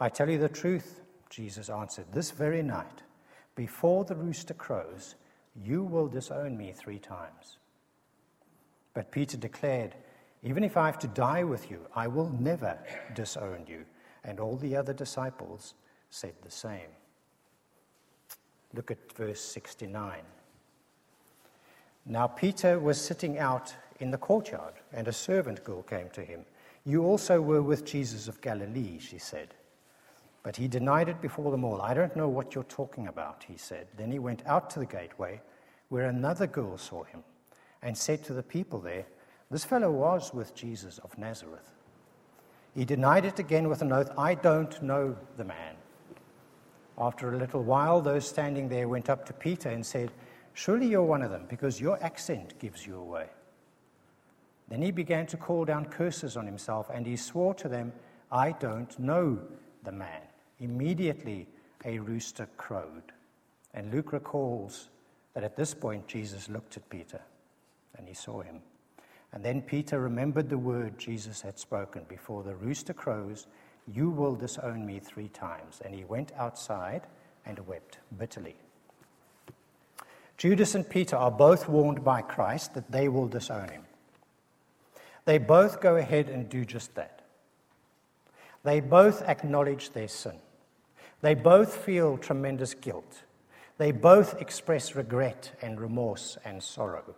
I 0.00 0.08
tell 0.08 0.30
you 0.30 0.38
the 0.38 0.48
truth, 0.48 1.02
Jesus 1.34 1.68
answered, 1.68 2.04
This 2.12 2.30
very 2.30 2.62
night, 2.62 3.02
before 3.56 4.04
the 4.04 4.14
rooster 4.14 4.54
crows, 4.54 5.16
you 5.64 5.82
will 5.82 6.06
disown 6.06 6.56
me 6.56 6.72
three 6.72 7.00
times. 7.00 7.58
But 8.92 9.10
Peter 9.10 9.36
declared, 9.36 9.96
Even 10.44 10.62
if 10.62 10.76
I 10.76 10.86
have 10.86 10.98
to 11.00 11.08
die 11.08 11.42
with 11.42 11.72
you, 11.72 11.80
I 11.96 12.06
will 12.06 12.30
never 12.38 12.78
disown 13.16 13.64
you. 13.66 13.84
And 14.22 14.38
all 14.38 14.56
the 14.56 14.76
other 14.76 14.92
disciples 14.92 15.74
said 16.08 16.34
the 16.42 16.52
same. 16.52 16.94
Look 18.72 18.92
at 18.92 19.12
verse 19.12 19.40
69. 19.40 20.20
Now 22.06 22.28
Peter 22.28 22.78
was 22.78 23.00
sitting 23.00 23.38
out 23.40 23.74
in 23.98 24.12
the 24.12 24.18
courtyard, 24.18 24.74
and 24.92 25.08
a 25.08 25.12
servant 25.12 25.64
girl 25.64 25.82
came 25.82 26.10
to 26.10 26.22
him. 26.24 26.44
You 26.84 27.02
also 27.04 27.40
were 27.40 27.62
with 27.62 27.84
Jesus 27.84 28.28
of 28.28 28.40
Galilee, 28.40 29.00
she 29.00 29.18
said. 29.18 29.54
But 30.44 30.56
he 30.56 30.68
denied 30.68 31.08
it 31.08 31.22
before 31.22 31.50
them 31.50 31.64
all. 31.64 31.80
I 31.80 31.94
don't 31.94 32.14
know 32.14 32.28
what 32.28 32.54
you're 32.54 32.64
talking 32.64 33.08
about, 33.08 33.44
he 33.48 33.56
said. 33.56 33.88
Then 33.96 34.12
he 34.12 34.18
went 34.18 34.42
out 34.46 34.68
to 34.70 34.78
the 34.78 34.86
gateway, 34.86 35.40
where 35.88 36.04
another 36.04 36.46
girl 36.46 36.76
saw 36.76 37.02
him, 37.02 37.24
and 37.82 37.96
said 37.96 38.22
to 38.24 38.34
the 38.34 38.42
people 38.42 38.78
there, 38.78 39.06
This 39.50 39.64
fellow 39.64 39.90
was 39.90 40.34
with 40.34 40.54
Jesus 40.54 40.98
of 40.98 41.16
Nazareth. 41.16 41.70
He 42.74 42.84
denied 42.84 43.24
it 43.24 43.38
again 43.38 43.70
with 43.70 43.80
an 43.80 43.92
oath, 43.92 44.10
I 44.18 44.34
don't 44.34 44.82
know 44.82 45.16
the 45.38 45.44
man. 45.44 45.76
After 46.98 47.32
a 47.32 47.38
little 47.38 47.62
while, 47.62 48.02
those 48.02 48.28
standing 48.28 48.68
there 48.68 48.86
went 48.86 49.08
up 49.08 49.24
to 49.26 49.32
Peter 49.32 49.70
and 49.70 49.84
said, 49.84 50.12
Surely 50.52 50.88
you're 50.88 51.02
one 51.02 51.22
of 51.22 51.30
them, 51.30 51.46
because 51.48 51.80
your 51.80 52.02
accent 52.04 52.58
gives 52.58 52.86
you 52.86 52.96
away. 52.96 53.28
Then 54.68 54.82
he 54.82 54.90
began 54.90 55.26
to 55.26 55.38
call 55.38 55.64
down 55.64 55.86
curses 55.86 56.36
on 56.36 56.44
himself, 56.44 56.90
and 56.92 57.06
he 57.06 57.16
swore 57.16 57.54
to 57.54 57.68
them, 57.68 57.94
I 58.30 58.52
don't 58.52 58.96
know 58.98 59.38
the 59.84 59.92
man. 59.92 60.20
Immediately 60.60 61.46
a 61.84 61.98
rooster 61.98 62.48
crowed. 62.56 63.12
And 63.72 63.92
Luke 63.92 64.12
recalls 64.12 64.88
that 65.34 65.44
at 65.44 65.56
this 65.56 65.74
point 65.74 66.06
Jesus 66.06 66.48
looked 66.48 66.76
at 66.76 66.88
Peter 66.88 67.20
and 67.98 68.08
he 68.08 68.14
saw 68.14 68.40
him. 68.40 68.60
And 69.32 69.44
then 69.44 69.62
Peter 69.62 70.00
remembered 70.00 70.48
the 70.48 70.58
word 70.58 70.96
Jesus 70.96 71.42
had 71.42 71.58
spoken 71.58 72.04
before 72.08 72.44
the 72.44 72.54
rooster 72.54 72.94
crows, 72.94 73.48
You 73.92 74.10
will 74.10 74.36
disown 74.36 74.86
me 74.86 75.00
three 75.00 75.28
times. 75.28 75.82
And 75.84 75.92
he 75.94 76.04
went 76.04 76.32
outside 76.36 77.02
and 77.44 77.66
wept 77.66 77.98
bitterly. 78.16 78.56
Judas 80.36 80.74
and 80.74 80.88
Peter 80.88 81.16
are 81.16 81.30
both 81.30 81.68
warned 81.68 82.04
by 82.04 82.22
Christ 82.22 82.74
that 82.74 82.90
they 82.90 83.08
will 83.08 83.28
disown 83.28 83.68
him. 83.68 83.82
They 85.24 85.38
both 85.38 85.80
go 85.80 85.96
ahead 85.96 86.28
and 86.28 86.48
do 86.48 86.64
just 86.64 86.94
that. 86.94 87.22
They 88.64 88.80
both 88.80 89.22
acknowledge 89.22 89.90
their 89.90 90.08
sin. 90.08 90.38
They 91.20 91.34
both 91.34 91.76
feel 91.76 92.18
tremendous 92.18 92.74
guilt. 92.74 93.22
They 93.78 93.92
both 93.92 94.40
express 94.40 94.96
regret 94.96 95.52
and 95.62 95.80
remorse 95.80 96.38
and 96.44 96.62
sorrow. 96.62 97.14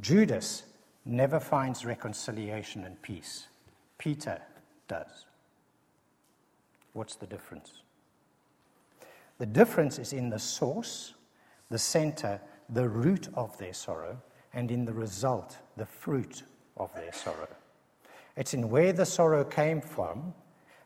Judas 0.00 0.64
never 1.04 1.40
finds 1.40 1.84
reconciliation 1.84 2.84
and 2.84 3.00
peace. 3.02 3.48
Peter 3.98 4.40
does. 4.88 5.26
What's 6.92 7.16
the 7.16 7.26
difference? 7.26 7.82
The 9.38 9.46
difference 9.46 9.98
is 9.98 10.12
in 10.12 10.28
the 10.28 10.38
source, 10.38 11.14
the 11.70 11.78
center, 11.78 12.40
the 12.68 12.88
root 12.88 13.28
of 13.34 13.56
their 13.58 13.72
sorrow, 13.72 14.20
and 14.52 14.70
in 14.70 14.84
the 14.84 14.92
result, 14.92 15.58
the 15.76 15.86
fruit 15.86 16.42
of 16.76 16.94
their 16.94 17.12
sorrow. 17.12 17.48
It's 18.36 18.54
in 18.54 18.68
where 18.68 18.92
the 18.92 19.06
sorrow 19.06 19.44
came 19.44 19.80
from 19.80 20.34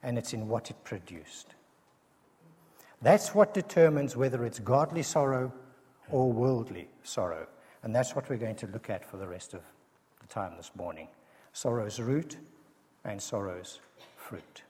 and 0.06 0.16
it's 0.16 0.32
in 0.32 0.46
what 0.46 0.70
it 0.70 0.76
produced. 0.84 1.56
That's 3.02 3.34
what 3.34 3.52
determines 3.52 4.16
whether 4.16 4.46
it's 4.46 4.60
godly 4.60 5.02
sorrow 5.02 5.52
or 6.10 6.32
worldly 6.32 6.88
sorrow. 7.02 7.48
And 7.82 7.94
that's 7.94 8.14
what 8.14 8.30
we're 8.30 8.36
going 8.36 8.54
to 8.56 8.68
look 8.68 8.88
at 8.88 9.04
for 9.04 9.16
the 9.16 9.26
rest 9.26 9.52
of 9.52 9.62
the 10.20 10.28
time 10.28 10.54
this 10.56 10.70
morning 10.76 11.08
sorrow's 11.52 11.98
root 11.98 12.36
and 13.04 13.20
sorrow's 13.20 13.80
fruit. 14.16 14.62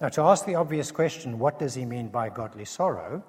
Now, 0.00 0.08
to 0.10 0.22
ask 0.22 0.46
the 0.46 0.54
obvious 0.54 0.90
question, 0.90 1.38
what 1.38 1.58
does 1.58 1.74
he 1.74 1.84
mean 1.84 2.08
by 2.08 2.30
godly 2.30 2.64
sorrow? 2.64 3.22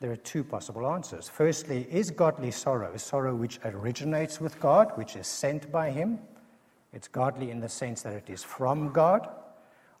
There 0.00 0.12
are 0.12 0.16
two 0.16 0.44
possible 0.44 0.86
answers. 0.86 1.28
Firstly, 1.28 1.86
is 1.90 2.10
godly 2.10 2.52
sorrow 2.52 2.96
sorrow 2.96 3.34
which 3.34 3.60
originates 3.64 4.40
with 4.40 4.58
God, 4.60 4.92
which 4.94 5.14
is 5.14 5.26
sent 5.26 5.70
by 5.70 5.90
him? 5.90 6.20
It's 6.94 7.08
godly 7.08 7.50
in 7.50 7.60
the 7.60 7.68
sense 7.68 8.02
that 8.02 8.14
it 8.14 8.30
is 8.30 8.42
from 8.42 8.92
God. 8.92 9.28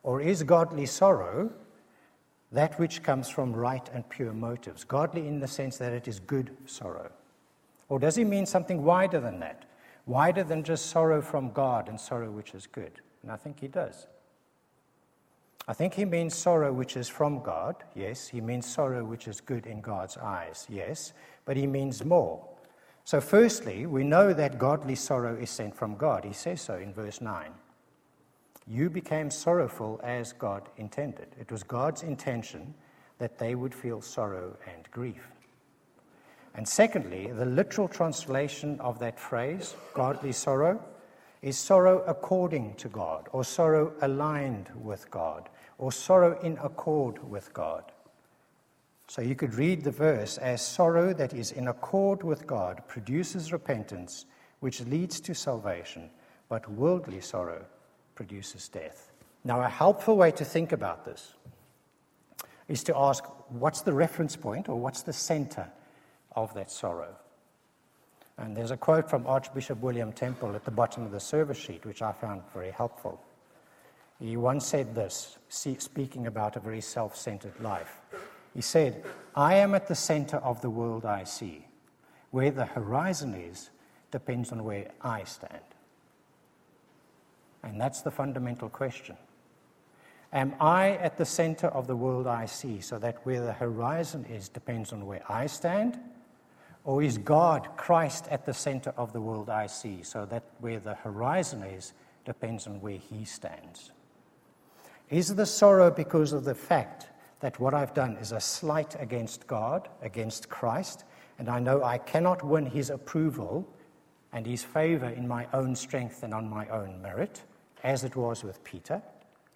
Or 0.02 0.20
is 0.20 0.42
godly 0.42 0.86
sorrow 0.86 1.50
that 2.52 2.78
which 2.78 3.02
comes 3.02 3.28
from 3.28 3.52
right 3.52 3.88
and 3.92 4.08
pure 4.08 4.32
motives? 4.32 4.84
Godly 4.84 5.26
in 5.26 5.40
the 5.40 5.48
sense 5.48 5.76
that 5.78 5.92
it 5.92 6.08
is 6.08 6.20
good 6.20 6.56
sorrow. 6.66 7.10
Or 7.88 7.98
does 7.98 8.16
he 8.16 8.24
mean 8.24 8.46
something 8.46 8.84
wider 8.84 9.20
than 9.20 9.40
that? 9.40 9.64
Wider 10.06 10.44
than 10.44 10.62
just 10.62 10.86
sorrow 10.86 11.20
from 11.20 11.50
God 11.52 11.88
and 11.88 12.00
sorrow 12.00 12.30
which 12.30 12.54
is 12.54 12.66
good? 12.66 13.00
And 13.22 13.30
I 13.30 13.36
think 13.36 13.60
he 13.60 13.68
does. 13.68 14.06
I 15.66 15.74
think 15.74 15.92
he 15.92 16.06
means 16.06 16.34
sorrow 16.34 16.72
which 16.72 16.96
is 16.96 17.08
from 17.08 17.42
God, 17.42 17.76
yes. 17.94 18.26
He 18.26 18.40
means 18.40 18.64
sorrow 18.64 19.04
which 19.04 19.28
is 19.28 19.42
good 19.42 19.66
in 19.66 19.82
God's 19.82 20.16
eyes, 20.16 20.66
yes. 20.70 21.12
But 21.44 21.58
he 21.58 21.66
means 21.66 22.02
more. 22.04 22.42
So, 23.04 23.20
firstly, 23.20 23.84
we 23.84 24.02
know 24.02 24.32
that 24.32 24.58
godly 24.58 24.94
sorrow 24.94 25.36
is 25.36 25.50
sent 25.50 25.74
from 25.74 25.96
God. 25.96 26.24
He 26.24 26.32
says 26.32 26.62
so 26.62 26.76
in 26.76 26.94
verse 26.94 27.20
9. 27.20 27.50
You 28.70 28.90
became 28.90 29.30
sorrowful 29.30 29.98
as 30.04 30.34
God 30.34 30.68
intended. 30.76 31.28
It 31.40 31.50
was 31.50 31.62
God's 31.62 32.02
intention 32.02 32.74
that 33.16 33.38
they 33.38 33.54
would 33.54 33.74
feel 33.74 34.02
sorrow 34.02 34.56
and 34.66 34.90
grief. 34.90 35.26
And 36.54 36.68
secondly, 36.68 37.28
the 37.32 37.46
literal 37.46 37.88
translation 37.88 38.78
of 38.80 38.98
that 38.98 39.18
phrase, 39.18 39.74
godly 39.94 40.32
sorrow, 40.32 40.84
is 41.40 41.56
sorrow 41.56 42.04
according 42.06 42.74
to 42.74 42.88
God, 42.88 43.28
or 43.32 43.42
sorrow 43.42 43.94
aligned 44.02 44.70
with 44.74 45.10
God, 45.10 45.48
or 45.78 45.90
sorrow 45.90 46.38
in 46.40 46.58
accord 46.58 47.26
with 47.26 47.54
God. 47.54 47.84
So 49.06 49.22
you 49.22 49.34
could 49.34 49.54
read 49.54 49.82
the 49.82 49.90
verse 49.90 50.36
as 50.36 50.60
sorrow 50.60 51.14
that 51.14 51.32
is 51.32 51.52
in 51.52 51.68
accord 51.68 52.22
with 52.22 52.46
God 52.46 52.82
produces 52.86 53.50
repentance, 53.50 54.26
which 54.60 54.82
leads 54.82 55.20
to 55.20 55.34
salvation, 55.34 56.10
but 56.50 56.70
worldly 56.70 57.22
sorrow 57.22 57.64
produces 58.18 58.66
death. 58.66 59.12
Now, 59.44 59.60
a 59.60 59.68
helpful 59.68 60.16
way 60.16 60.32
to 60.32 60.44
think 60.44 60.72
about 60.72 61.04
this 61.04 61.34
is 62.66 62.82
to 62.82 62.96
ask 62.96 63.22
what's 63.48 63.82
the 63.82 63.92
reference 63.92 64.34
point 64.34 64.68
or 64.68 64.74
what's 64.74 65.02
the 65.02 65.12
center 65.12 65.68
of 66.34 66.52
that 66.54 66.68
sorrow? 66.68 67.14
And 68.36 68.56
there's 68.56 68.72
a 68.72 68.76
quote 68.76 69.08
from 69.08 69.24
Archbishop 69.24 69.80
William 69.80 70.10
Temple 70.10 70.56
at 70.56 70.64
the 70.64 70.72
bottom 70.72 71.04
of 71.04 71.12
the 71.12 71.20
service 71.20 71.58
sheet, 71.58 71.86
which 71.86 72.02
I 72.02 72.10
found 72.10 72.42
very 72.52 72.72
helpful. 72.72 73.22
He 74.18 74.36
once 74.36 74.66
said 74.66 74.96
this, 74.96 75.38
speaking 75.48 76.26
about 76.26 76.56
a 76.56 76.60
very 76.60 76.80
self 76.80 77.14
centered 77.14 77.60
life. 77.60 78.00
He 78.52 78.62
said, 78.62 79.04
I 79.36 79.54
am 79.54 79.76
at 79.76 79.86
the 79.86 79.94
center 79.94 80.38
of 80.38 80.60
the 80.60 80.70
world 80.70 81.04
I 81.04 81.22
see. 81.22 81.68
Where 82.32 82.50
the 82.50 82.66
horizon 82.66 83.34
is 83.34 83.70
depends 84.10 84.50
on 84.50 84.64
where 84.64 84.90
I 85.00 85.22
stand. 85.22 85.68
And 87.68 87.80
that's 87.80 88.00
the 88.00 88.10
fundamental 88.10 88.68
question. 88.68 89.16
Am 90.32 90.54
I 90.60 90.92
at 90.92 91.16
the 91.16 91.24
center 91.24 91.68
of 91.68 91.86
the 91.86 91.96
world 91.96 92.26
I 92.26 92.46
see 92.46 92.80
so 92.80 92.98
that 92.98 93.24
where 93.24 93.40
the 93.40 93.52
horizon 93.52 94.24
is 94.26 94.48
depends 94.48 94.92
on 94.92 95.06
where 95.06 95.22
I 95.30 95.46
stand? 95.46 95.98
Or 96.84 97.02
is 97.02 97.18
God, 97.18 97.68
Christ, 97.76 98.26
at 98.30 98.46
the 98.46 98.54
center 98.54 98.92
of 98.96 99.12
the 99.12 99.20
world 99.20 99.50
I 99.50 99.66
see 99.66 100.02
so 100.02 100.26
that 100.26 100.44
where 100.60 100.80
the 100.80 100.94
horizon 100.94 101.62
is 101.62 101.92
depends 102.24 102.66
on 102.66 102.80
where 102.80 102.98
he 102.98 103.24
stands? 103.24 103.92
Is 105.10 105.34
the 105.34 105.46
sorrow 105.46 105.90
because 105.90 106.32
of 106.32 106.44
the 106.44 106.54
fact 106.54 107.08
that 107.40 107.58
what 107.60 107.72
I've 107.72 107.94
done 107.94 108.16
is 108.16 108.32
a 108.32 108.40
slight 108.40 108.96
against 109.00 109.46
God, 109.46 109.88
against 110.02 110.48
Christ, 110.48 111.04
and 111.38 111.48
I 111.48 111.60
know 111.60 111.82
I 111.82 111.98
cannot 111.98 112.44
win 112.44 112.66
his 112.66 112.90
approval 112.90 113.66
and 114.32 114.44
his 114.44 114.62
favor 114.62 115.08
in 115.08 115.26
my 115.26 115.46
own 115.52 115.74
strength 115.74 116.22
and 116.22 116.34
on 116.34 116.48
my 116.48 116.68
own 116.68 117.00
merit, 117.00 117.42
as 117.82 118.04
it 118.04 118.16
was 118.16 118.44
with 118.44 118.62
Peter, 118.64 119.02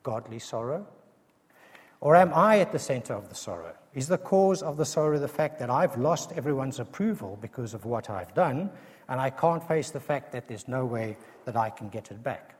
godly 0.02 0.38
sorrow? 0.38 0.86
Or 2.00 2.16
am 2.16 2.32
I 2.34 2.58
at 2.58 2.72
the 2.72 2.78
center 2.78 3.14
of 3.14 3.28
the 3.28 3.34
sorrow? 3.34 3.74
Is 3.94 4.08
the 4.08 4.18
cause 4.18 4.62
of 4.62 4.76
the 4.76 4.84
sorrow 4.84 5.18
the 5.18 5.28
fact 5.28 5.58
that 5.60 5.70
I've 5.70 5.96
lost 5.96 6.32
everyone's 6.32 6.80
approval 6.80 7.38
because 7.40 7.74
of 7.74 7.84
what 7.84 8.10
I've 8.10 8.34
done, 8.34 8.70
and 9.08 9.20
I 9.20 9.30
can't 9.30 9.66
face 9.66 9.90
the 9.90 10.00
fact 10.00 10.32
that 10.32 10.48
there's 10.48 10.66
no 10.66 10.84
way 10.84 11.16
that 11.44 11.56
I 11.56 11.70
can 11.70 11.88
get 11.88 12.10
it 12.10 12.22
back? 12.22 12.56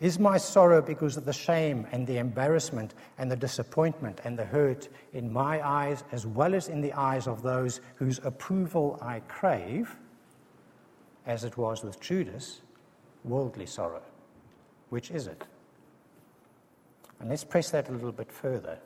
Is 0.00 0.18
my 0.18 0.38
sorrow 0.38 0.82
because 0.82 1.16
of 1.16 1.24
the 1.24 1.32
shame 1.32 1.86
and 1.92 2.06
the 2.06 2.18
embarrassment 2.18 2.94
and 3.18 3.30
the 3.30 3.36
disappointment 3.36 4.20
and 4.24 4.38
the 4.38 4.44
hurt 4.44 4.88
in 5.12 5.32
my 5.32 5.66
eyes 5.66 6.02
as 6.10 6.26
well 6.26 6.54
as 6.54 6.68
in 6.68 6.80
the 6.80 6.92
eyes 6.94 7.26
of 7.26 7.42
those 7.42 7.80
whose 7.96 8.20
approval 8.24 8.98
I 9.00 9.20
crave, 9.20 9.94
as 11.26 11.44
it 11.44 11.56
was 11.56 11.84
with 11.84 12.00
Judas, 12.00 12.62
worldly 13.22 13.66
sorrow? 13.66 14.02
Which 14.94 15.10
is 15.10 15.26
it? 15.26 15.42
And 17.18 17.28
let's 17.28 17.42
press 17.42 17.68
that 17.70 17.88
a 17.88 17.92
little 17.92 18.12
bit 18.12 18.30
further. 18.30 18.78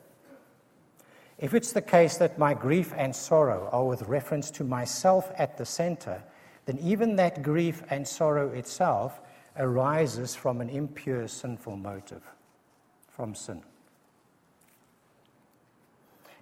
If 1.37 1.53
it's 1.53 1.71
the 1.71 1.83
case 1.83 2.17
that 2.17 2.39
my 2.39 2.55
grief 2.55 2.91
and 2.97 3.15
sorrow 3.15 3.69
are 3.71 3.85
with 3.85 4.01
reference 4.01 4.49
to 4.51 4.63
myself 4.63 5.31
at 5.37 5.59
the 5.59 5.67
center, 5.67 6.23
then 6.65 6.79
even 6.79 7.15
that 7.17 7.43
grief 7.43 7.83
and 7.91 8.07
sorrow 8.07 8.49
itself 8.49 9.21
arises 9.55 10.33
from 10.33 10.61
an 10.61 10.69
impure, 10.71 11.27
sinful 11.27 11.75
motive, 11.75 12.23
from 13.09 13.35
sin. 13.35 13.61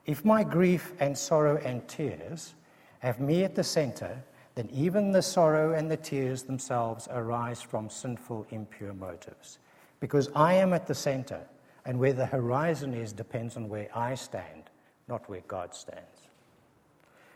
If 0.05 0.23
my 0.23 0.45
grief 0.45 0.93
and 1.01 1.17
sorrow 1.17 1.57
and 1.57 1.85
tears 1.89 2.55
have 2.99 3.19
me 3.19 3.43
at 3.43 3.55
the 3.55 3.65
center, 3.65 4.23
then 4.57 4.69
even 4.73 5.11
the 5.11 5.21
sorrow 5.21 5.73
and 5.73 5.89
the 5.89 5.97
tears 5.97 6.41
themselves 6.41 7.07
arise 7.11 7.61
from 7.61 7.91
sinful, 7.91 8.47
impure 8.49 8.91
motives. 8.91 9.59
Because 9.99 10.31
I 10.33 10.55
am 10.55 10.73
at 10.73 10.87
the 10.87 10.95
center, 10.95 11.41
and 11.85 11.99
where 11.99 12.13
the 12.13 12.25
horizon 12.25 12.95
is 12.95 13.13
depends 13.13 13.55
on 13.55 13.69
where 13.69 13.87
I 13.95 14.15
stand, 14.15 14.63
not 15.07 15.29
where 15.29 15.43
God 15.47 15.75
stands. 15.75 16.29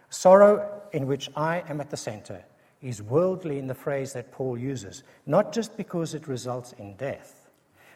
Sorrow 0.10 0.82
in 0.94 1.06
which 1.06 1.30
I 1.36 1.64
am 1.70 1.80
at 1.80 1.92
the 1.92 1.96
center 1.96 2.44
is 2.82 3.04
worldly 3.04 3.60
in 3.60 3.68
the 3.68 3.76
phrase 3.76 4.14
that 4.14 4.32
Paul 4.32 4.58
uses, 4.58 5.04
not 5.28 5.54
just 5.54 5.78
because 5.78 6.16
it 6.16 6.28
results 6.28 6.74
in 6.80 6.96
death, 6.96 7.52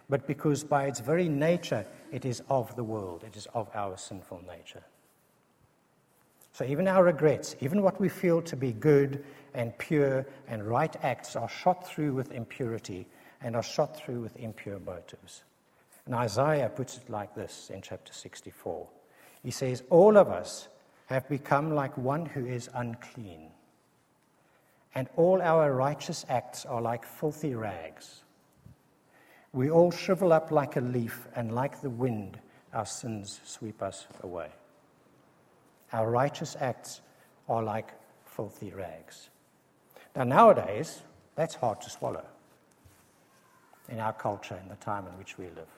but 0.07 0.27
because 0.27 0.63
by 0.63 0.85
its 0.85 0.99
very 0.99 1.27
nature 1.27 1.83
it 2.11 2.25
is 2.25 2.43
of 2.47 2.75
the 2.75 2.83
world, 2.83 3.23
it 3.23 3.35
is 3.35 3.47
of 3.55 3.71
our 3.73 3.97
sinful 3.97 4.43
nature. 4.47 4.83
So 6.55 6.63
even 6.63 6.87
our 6.87 7.03
regrets, 7.03 7.53
even 7.59 7.81
what 7.81 7.99
we 7.99 8.07
feel 8.07 8.41
to 8.43 8.55
be 8.55 8.71
good 8.71 9.25
and 9.53 9.77
pure 9.77 10.25
and 10.47 10.63
right 10.63 10.95
acts, 11.03 11.35
are 11.35 11.49
shot 11.49 11.85
through 11.85 12.13
with 12.13 12.31
impurity 12.31 13.07
and 13.41 13.57
are 13.57 13.63
shot 13.63 13.97
through 13.97 14.21
with 14.21 14.37
impure 14.37 14.79
motives. 14.79 15.43
And 16.05 16.15
Isaiah 16.15 16.69
puts 16.69 16.95
it 16.95 17.09
like 17.09 17.35
this 17.35 17.69
in 17.73 17.81
chapter 17.81 18.13
64. 18.13 18.87
He 19.43 19.51
says, 19.51 19.83
All 19.89 20.15
of 20.15 20.29
us 20.29 20.69
have 21.07 21.27
become 21.27 21.75
like 21.75 21.97
one 21.97 22.25
who 22.25 22.45
is 22.45 22.69
unclean 22.73 23.51
and 24.95 25.09
all 25.17 25.41
our 25.41 25.73
righteous 25.73 26.25
acts 26.29 26.65
are 26.65 26.81
like 26.81 27.05
filthy 27.05 27.53
rags. 27.53 28.21
We 29.51 29.69
all 29.69 29.91
shrivel 29.91 30.31
up 30.31 30.51
like 30.51 30.77
a 30.77 30.81
leaf, 30.81 31.27
and 31.35 31.53
like 31.53 31.81
the 31.81 31.89
wind, 31.89 32.39
our 32.73 32.85
sins 32.85 33.41
sweep 33.43 33.81
us 33.81 34.07
away. 34.21 34.49
Our 35.95 36.11
righteous 36.11 36.57
acts 36.59 36.99
are 37.47 37.63
like 37.63 37.93
filthy 38.25 38.71
rags. 38.71 39.29
Now, 40.13 40.25
nowadays, 40.25 41.03
that's 41.35 41.55
hard 41.55 41.79
to 41.81 41.89
swallow 41.89 42.25
in 43.87 44.01
our 44.01 44.11
culture 44.11 44.59
in 44.61 44.67
the 44.67 44.75
time 44.75 45.07
in 45.07 45.17
which 45.17 45.37
we 45.37 45.45
live. 45.45 45.71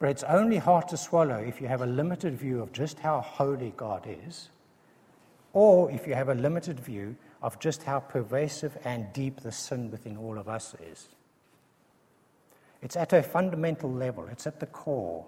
But 0.00 0.08
it's 0.08 0.24
only 0.24 0.56
hard 0.56 0.88
to 0.88 0.96
swallow 0.96 1.36
if 1.36 1.60
you 1.60 1.68
have 1.68 1.82
a 1.82 1.86
limited 1.86 2.36
view 2.36 2.60
of 2.60 2.72
just 2.72 2.98
how 2.98 3.20
holy 3.20 3.72
God 3.76 4.04
is 4.26 4.48
or 5.52 5.88
if 5.92 6.04
you 6.04 6.14
have 6.14 6.28
a 6.28 6.34
limited 6.34 6.80
view 6.80 7.14
of 7.40 7.60
just 7.60 7.84
how 7.84 8.00
pervasive 8.00 8.76
and 8.84 9.12
deep 9.12 9.42
the 9.42 9.52
sin 9.52 9.92
within 9.92 10.16
all 10.16 10.38
of 10.38 10.48
us 10.48 10.74
is. 10.90 11.06
It's 12.82 12.96
at 12.96 13.12
a 13.12 13.22
fundamental 13.22 13.92
level, 13.92 14.26
it's 14.26 14.48
at 14.48 14.58
the 14.58 14.66
core. 14.66 15.24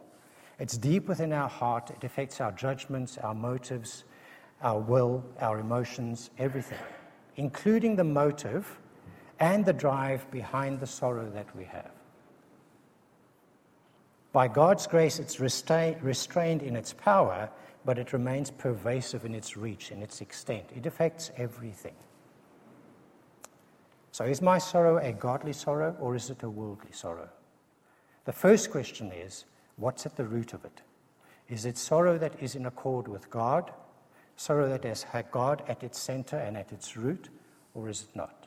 It's 0.59 0.79
deep 0.79 1.09
within 1.09 1.33
our 1.33 1.49
heart, 1.49 1.91
it 1.91 2.05
affects 2.05 2.41
our 2.41 2.53
judgments, 2.53 3.19
our 3.19 3.35
motives, 3.35 4.05
our 4.63 4.79
will, 4.81 5.23
our 5.41 5.59
emotions, 5.59 6.31
everything, 6.39 6.79
including 7.37 7.97
the 7.97 8.05
motive 8.05 8.79
and 9.39 9.65
the 9.65 9.73
drive 9.73 10.31
behind 10.31 10.81
the 10.81 10.87
sorrow 10.87 11.31
that 11.31 11.55
we 11.55 11.65
have. 11.65 11.91
By 14.33 14.49
God's 14.49 14.87
grace, 14.87 15.19
it's 15.19 15.41
restrained 15.41 16.63
in 16.63 16.77
its 16.77 16.93
power, 16.93 17.51
but 17.85 17.99
it 17.99 18.13
remains 18.13 18.51
pervasive 18.51 19.25
in 19.25 19.35
its 19.35 19.57
reach, 19.57 19.91
in 19.91 20.03
its 20.03 20.21
extent. 20.21 20.67
It 20.75 20.87
affects 20.87 21.31
everything. 21.37 21.95
So, 24.11 24.25
is 24.25 24.41
my 24.41 24.59
sorrow 24.59 24.97
a 24.97 25.13
godly 25.13 25.53
sorrow 25.53 25.95
or 26.01 26.17
is 26.17 26.31
it 26.31 26.43
a 26.43 26.49
worldly 26.49 26.93
sorrow? 26.93 27.29
The 28.25 28.33
first 28.33 28.71
question 28.71 29.13
is 29.13 29.45
what's 29.77 30.07
at 30.07 30.17
the 30.17 30.25
root 30.25 30.53
of 30.53 30.65
it? 30.65 30.81
Is 31.49 31.65
it 31.65 31.79
sorrow 31.79 32.19
that 32.19 32.43
is 32.43 32.55
in 32.55 32.67
accord 32.67 33.09
with 33.09 33.31
God, 33.31 33.71
sorrow 34.37 34.69
that 34.69 34.85
has 34.85 35.05
God 35.31 35.63
at 35.69 35.83
its 35.83 35.99
center 35.99 36.37
and 36.37 36.57
at 36.57 36.73
its 36.73 36.97
root, 36.97 37.29
or 37.75 37.89
is 37.89 38.03
it 38.03 38.17
not? 38.17 38.47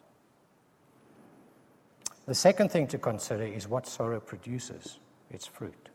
The 2.25 2.35
second 2.35 2.69
thing 2.69 2.87
to 2.87 2.97
consider 2.97 3.43
is 3.43 3.67
what 3.67 3.87
sorrow 3.87 4.19
produces 4.19 4.99
its 5.31 5.47
fruit. 5.47 5.89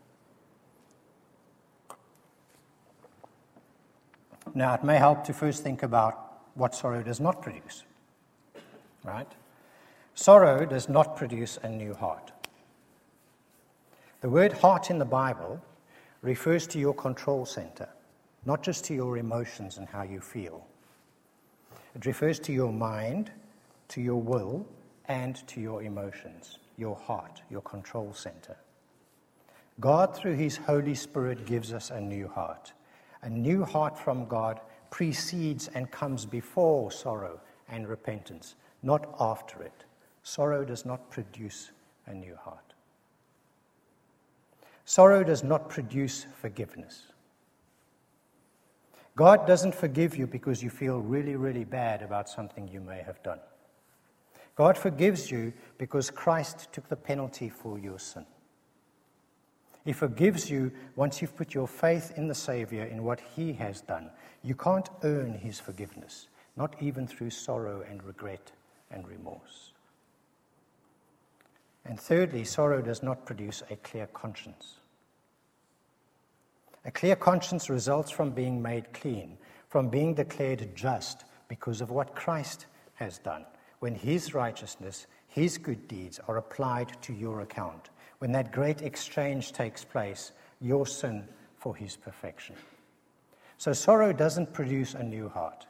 Now, 4.53 4.73
it 4.73 4.83
may 4.83 4.97
help 4.97 5.23
to 5.25 5.33
first 5.33 5.63
think 5.63 5.83
about 5.83 6.41
what 6.55 6.73
sorrow 6.73 7.03
does 7.03 7.19
not 7.19 7.41
produce, 7.41 7.83
right? 9.03 9.31
Sorrow 10.13 10.65
does 10.65 10.87
not 10.87 11.17
produce 11.17 11.57
a 11.61 11.69
new 11.69 11.93
heart. 11.93 12.31
The 14.25 14.31
word 14.31 14.53
heart 14.53 14.89
in 14.89 14.97
the 14.97 15.05
Bible 15.05 15.61
refers 16.23 16.65
to 16.69 16.79
your 16.79 16.95
control 16.95 17.45
center, 17.45 17.87
not 18.43 18.63
just 18.63 18.83
to 18.85 18.95
your 18.95 19.19
emotions 19.19 19.77
and 19.77 19.87
how 19.87 20.01
you 20.01 20.19
feel. 20.19 20.65
It 21.93 22.07
refers 22.07 22.39
to 22.39 22.51
your 22.51 22.73
mind, 22.73 23.29
to 23.89 24.01
your 24.01 24.19
will, 24.19 24.65
and 25.07 25.35
to 25.45 25.61
your 25.61 25.83
emotions, 25.83 26.57
your 26.75 26.95
heart, 26.95 27.43
your 27.51 27.61
control 27.61 28.13
center. 28.15 28.57
God, 29.79 30.15
through 30.15 30.37
His 30.37 30.57
Holy 30.57 30.95
Spirit, 30.95 31.45
gives 31.45 31.71
us 31.71 31.91
a 31.91 32.01
new 32.01 32.27
heart. 32.27 32.73
A 33.21 33.29
new 33.29 33.63
heart 33.63 33.95
from 33.95 34.25
God 34.25 34.59
precedes 34.89 35.67
and 35.75 35.91
comes 35.91 36.25
before 36.25 36.91
sorrow 36.91 37.39
and 37.69 37.87
repentance, 37.87 38.55
not 38.81 39.05
after 39.19 39.61
it. 39.61 39.85
Sorrow 40.23 40.65
does 40.65 40.83
not 40.83 41.11
produce 41.11 41.69
a 42.07 42.13
new 42.15 42.35
heart. 42.35 42.64
Sorrow 44.85 45.23
does 45.23 45.43
not 45.43 45.67
produce 45.67 46.27
forgiveness. 46.39 47.07
God 49.15 49.47
doesn't 49.47 49.73
forgive 49.73 50.15
you 50.15 50.27
because 50.27 50.61
you 50.61 50.69
feel 50.69 50.99
really, 50.99 51.35
really 51.35 51.63
bad 51.63 52.01
about 52.01 52.29
something 52.29 52.67
you 52.67 52.81
may 52.81 53.01
have 53.01 53.21
done. 53.23 53.39
God 54.55 54.77
forgives 54.77 55.31
you 55.31 55.53
because 55.77 56.09
Christ 56.09 56.69
took 56.71 56.87
the 56.87 56.95
penalty 56.95 57.49
for 57.49 57.79
your 57.79 57.97
sin. 57.97 58.25
He 59.85 59.93
forgives 59.93 60.49
you 60.49 60.71
once 60.95 61.21
you've 61.21 61.35
put 61.35 61.53
your 61.53 61.67
faith 61.67 62.13
in 62.17 62.27
the 62.27 62.35
Savior, 62.35 62.85
in 62.85 63.03
what 63.03 63.21
He 63.35 63.53
has 63.53 63.81
done. 63.81 64.09
You 64.43 64.55
can't 64.55 64.89
earn 65.03 65.33
His 65.33 65.59
forgiveness, 65.59 66.27
not 66.57 66.75
even 66.81 67.07
through 67.07 67.29
sorrow 67.29 67.83
and 67.87 68.03
regret 68.03 68.51
and 68.91 69.07
remorse. 69.07 69.73
And 71.85 71.99
thirdly, 71.99 72.43
sorrow 72.43 72.81
does 72.81 73.03
not 73.03 73.25
produce 73.25 73.61
a 73.69 73.75
clear 73.75 74.07
conscience. 74.07 74.75
A 76.83 76.91
clear 76.91 77.15
conscience 77.15 77.69
results 77.69 78.11
from 78.11 78.31
being 78.31 78.61
made 78.61 78.93
clean, 78.93 79.37
from 79.69 79.89
being 79.89 80.13
declared 80.13 80.75
just 80.75 81.25
because 81.47 81.81
of 81.81 81.91
what 81.91 82.15
Christ 82.15 82.65
has 82.95 83.17
done, 83.19 83.45
when 83.79 83.95
his 83.95 84.33
righteousness, 84.33 85.07
his 85.27 85.57
good 85.57 85.87
deeds 85.87 86.19
are 86.27 86.37
applied 86.37 87.01
to 87.03 87.13
your 87.13 87.41
account, 87.41 87.89
when 88.19 88.31
that 88.31 88.51
great 88.51 88.81
exchange 88.81 89.51
takes 89.51 89.83
place, 89.83 90.31
your 90.61 90.85
sin 90.85 91.27
for 91.57 91.75
his 91.75 91.95
perfection. 91.95 92.55
So 93.57 93.73
sorrow 93.73 94.13
doesn't 94.13 94.53
produce 94.53 94.93
a 94.93 95.03
new 95.03 95.29
heart, 95.29 95.67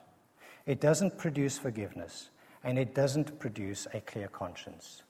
it 0.65 0.79
doesn't 0.79 1.17
produce 1.17 1.57
forgiveness, 1.57 2.29
and 2.63 2.77
it 2.77 2.93
doesn't 2.93 3.39
produce 3.39 3.87
a 3.93 4.01
clear 4.01 4.27
conscience. 4.27 5.03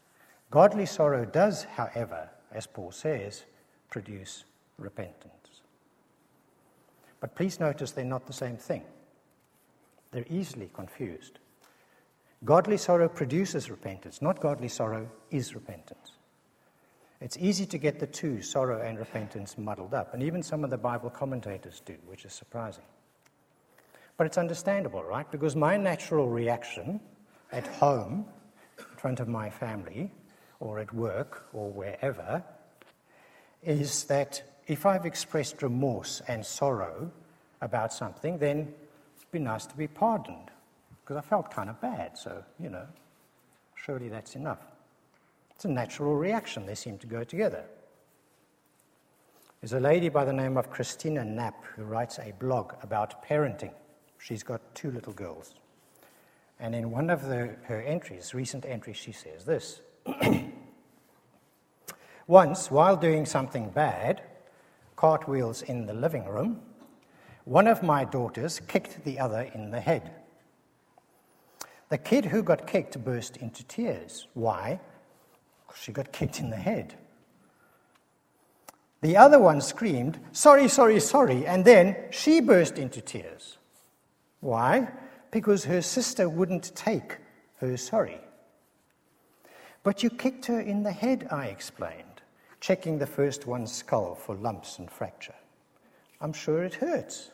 Godly 0.56 0.86
sorrow 0.86 1.26
does, 1.26 1.66
however, 1.66 2.30
as 2.54 2.66
Paul 2.66 2.94
says, 2.94 3.44
produce 3.90 4.46
repentance. 4.78 5.60
But 7.20 7.36
please 7.36 7.60
notice 7.60 7.92
they're 7.92 8.06
not 8.06 8.26
the 8.26 8.32
same 8.32 8.56
thing. 8.56 8.84
They're 10.12 10.24
easily 10.30 10.70
confused. 10.74 11.40
Godly 12.46 12.78
sorrow 12.78 13.10
produces 13.10 13.70
repentance, 13.70 14.22
not 14.22 14.40
godly 14.40 14.70
sorrow 14.70 15.10
is 15.30 15.54
repentance. 15.56 16.14
It's 17.20 17.36
easy 17.36 17.66
to 17.66 17.78
get 17.78 18.00
the 18.00 18.08
two, 18.08 18.42
sorrow 18.42 18.82
and 18.82 18.98
repentance, 18.98 19.58
muddled 19.58 19.94
up, 19.94 20.14
and 20.14 20.24
even 20.24 20.42
some 20.42 20.64
of 20.64 20.70
the 20.70 20.78
Bible 20.78 21.10
commentators 21.10 21.82
do, 21.86 21.98
which 22.06 22.24
is 22.24 22.32
surprising. 22.32 22.86
But 24.16 24.26
it's 24.26 24.38
understandable, 24.38 25.04
right? 25.04 25.30
Because 25.30 25.54
my 25.54 25.76
natural 25.76 26.30
reaction 26.30 27.02
at 27.52 27.68
home, 27.68 28.24
in 28.80 28.86
front 28.96 29.20
of 29.20 29.28
my 29.28 29.50
family, 29.50 30.14
or 30.60 30.80
at 30.80 30.94
work 30.94 31.48
or 31.54 31.70
wherever 31.70 32.44
is 33.64 34.04
that 34.06 34.44
if 34.68 34.86
I've 34.86 35.06
expressed 35.06 35.62
remorse 35.62 36.22
and 36.28 36.46
sorrow 36.46 37.12
about 37.62 37.94
something, 37.94 38.38
then 38.38 38.60
it'd 39.18 39.32
be 39.32 39.40
nice 39.40 39.66
to 39.66 39.76
be 39.76 39.88
pardoned 39.88 40.52
because 41.02 41.18
I 41.18 41.22
felt 41.22 41.52
kind 41.52 41.70
of 41.70 41.80
bad. 41.82 42.18
So, 42.18 42.44
you 42.60 42.70
know, 42.70 42.86
surely 43.76 44.10
that's 44.10 44.36
enough. 44.36 44.60
It's 45.52 45.66
a 45.66 45.70
natural 45.70 46.16
reaction, 46.16 46.66
they 46.66 46.76
seem 46.76 46.98
to 47.00 47.08
go 47.08 47.24
together. 47.24 47.64
There's 49.62 49.74
a 49.74 49.80
lady 49.80 50.10
by 50.10 50.26
the 50.26 50.34
name 50.34 50.58
of 50.58 50.70
Christina 50.70 51.24
Knapp 51.24 51.66
who 51.76 51.84
writes 51.84 52.20
a 52.20 52.34
blog 52.40 52.74
about 52.84 53.26
parenting. 53.26 53.72
She's 54.20 54.44
got 54.44 54.62
two 54.76 54.92
little 54.92 55.14
girls. 55.14 55.56
And 56.60 56.76
in 56.76 56.92
one 56.92 57.10
of 57.10 57.28
the, 57.28 57.56
her 57.64 57.82
entries, 57.82 58.34
recent 58.34 58.66
entries, 58.66 58.98
she 58.98 59.12
says 59.12 59.46
this 59.46 59.82
Once, 62.28 62.72
while 62.72 62.96
doing 62.96 63.26
something 63.26 63.70
bad, 63.70 64.22
cartwheels 64.96 65.62
in 65.62 65.86
the 65.86 65.94
living 65.94 66.26
room, 66.26 66.62
one 67.44 67.68
of 67.68 67.84
my 67.84 68.04
daughters 68.04 68.60
kicked 68.68 69.04
the 69.04 69.20
other 69.20 69.50
in 69.54 69.72
the 69.72 69.80
head. 69.80 70.12
The 71.90 71.98
kid 71.98 72.26
who 72.26 72.42
got 72.42 72.66
kicked 72.66 73.04
burst 73.04 73.38
into 73.38 73.64
tears. 73.64 74.28
Why? 74.34 74.80
She 75.76 75.92
got 75.92 76.12
kicked 76.12 76.40
in 76.40 76.50
the 76.50 76.56
head. 76.56 76.96
The 79.02 79.18
other 79.18 79.40
one 79.40 79.62
screamed, 79.62 80.20
Sorry, 80.32 80.68
sorry, 80.68 81.00
sorry, 81.00 81.46
and 81.46 81.64
then 81.64 81.96
she 82.10 82.42
burst 82.42 82.80
into 82.80 83.02
tears. 83.02 83.58
Why? 84.40 84.88
Because 85.30 85.66
her 85.66 85.82
sister 85.82 86.28
wouldn't 86.28 86.76
take 86.76 87.18
her 87.58 87.78
sorry. 87.78 88.20
But 89.86 90.02
you 90.02 90.10
kicked 90.10 90.48
her 90.48 90.60
in 90.60 90.82
the 90.82 90.92
head, 90.92 91.28
I 91.30 91.46
explained, 91.46 92.24
checking 92.60 92.98
the 92.98 93.06
first 93.06 93.46
one's 93.46 93.72
skull 93.72 94.16
for 94.16 94.34
lumps 94.34 94.80
and 94.80 94.90
fracture. 94.90 95.36
I'm 96.20 96.34
sure 96.34 96.64
it 96.64 96.74
hurts. 96.74 97.30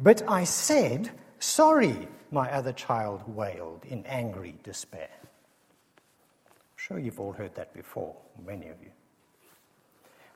But 0.00 0.28
I 0.28 0.42
said, 0.42 1.10
Sorry, 1.38 2.08
my 2.32 2.50
other 2.50 2.72
child 2.72 3.22
wailed 3.28 3.84
in 3.84 4.04
angry 4.06 4.56
despair. 4.64 5.08
I'm 5.22 6.76
sure 6.76 6.98
you've 6.98 7.20
all 7.20 7.32
heard 7.32 7.54
that 7.54 7.72
before, 7.74 8.16
many 8.44 8.66
of 8.66 8.82
you. 8.82 8.90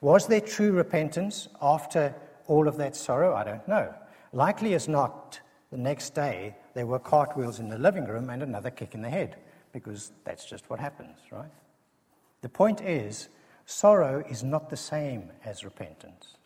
Was 0.00 0.28
there 0.28 0.40
true 0.40 0.70
repentance 0.70 1.48
after 1.60 2.14
all 2.46 2.68
of 2.68 2.76
that 2.76 2.94
sorrow? 2.94 3.34
I 3.34 3.42
don't 3.42 3.66
know. 3.66 3.92
Likely 4.32 4.74
as 4.74 4.86
not, 4.86 5.40
the 5.72 5.76
next 5.76 6.14
day 6.14 6.54
there 6.74 6.86
were 6.86 7.00
cartwheels 7.00 7.58
in 7.58 7.68
the 7.68 7.78
living 7.78 8.04
room 8.04 8.30
and 8.30 8.44
another 8.44 8.70
kick 8.70 8.94
in 8.94 9.02
the 9.02 9.10
head 9.10 9.38
because 9.74 10.12
that's 10.24 10.46
just 10.46 10.70
what 10.70 10.78
happens, 10.78 11.18
right? 11.30 11.50
The 12.40 12.48
point 12.48 12.80
is, 12.80 13.28
sorrow 13.66 14.24
is 14.30 14.42
not 14.44 14.70
the 14.70 14.76
same 14.76 15.32
as 15.44 15.64
repentance. 15.64 16.36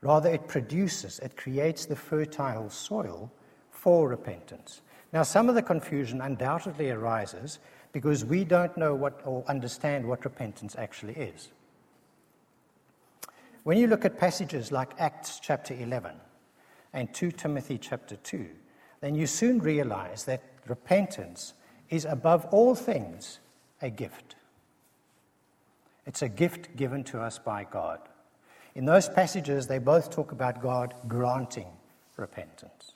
Rather, 0.00 0.30
it 0.30 0.48
produces, 0.48 1.18
it 1.18 1.36
creates 1.36 1.84
the 1.84 1.94
fertile 1.94 2.70
soil 2.70 3.30
for 3.70 4.08
repentance. 4.08 4.80
Now, 5.12 5.22
some 5.24 5.48
of 5.48 5.54
the 5.54 5.62
confusion 5.62 6.22
undoubtedly 6.22 6.90
arises 6.90 7.58
because 7.92 8.24
we 8.24 8.44
don't 8.44 8.76
know 8.76 8.94
what 8.94 9.20
or 9.24 9.44
understand 9.46 10.06
what 10.06 10.24
repentance 10.24 10.74
actually 10.78 11.14
is. 11.14 11.48
When 13.64 13.76
you 13.76 13.88
look 13.88 14.06
at 14.06 14.18
passages 14.18 14.72
like 14.72 14.98
Acts 14.98 15.38
chapter 15.42 15.74
11 15.74 16.12
and 16.94 17.12
2 17.12 17.32
Timothy 17.32 17.76
chapter 17.76 18.16
2, 18.16 18.48
then 19.00 19.14
you 19.14 19.26
soon 19.26 19.58
realize 19.58 20.24
that 20.24 20.42
repentance 20.66 21.52
is 21.90 22.04
above 22.04 22.46
all 22.46 22.74
things 22.74 23.38
a 23.80 23.90
gift. 23.90 24.36
It's 26.06 26.22
a 26.22 26.28
gift 26.28 26.76
given 26.76 27.04
to 27.04 27.20
us 27.20 27.38
by 27.38 27.64
God. 27.64 28.00
In 28.74 28.84
those 28.84 29.08
passages, 29.08 29.66
they 29.66 29.78
both 29.78 30.10
talk 30.10 30.32
about 30.32 30.62
God 30.62 30.94
granting 31.06 31.68
repentance. 32.16 32.92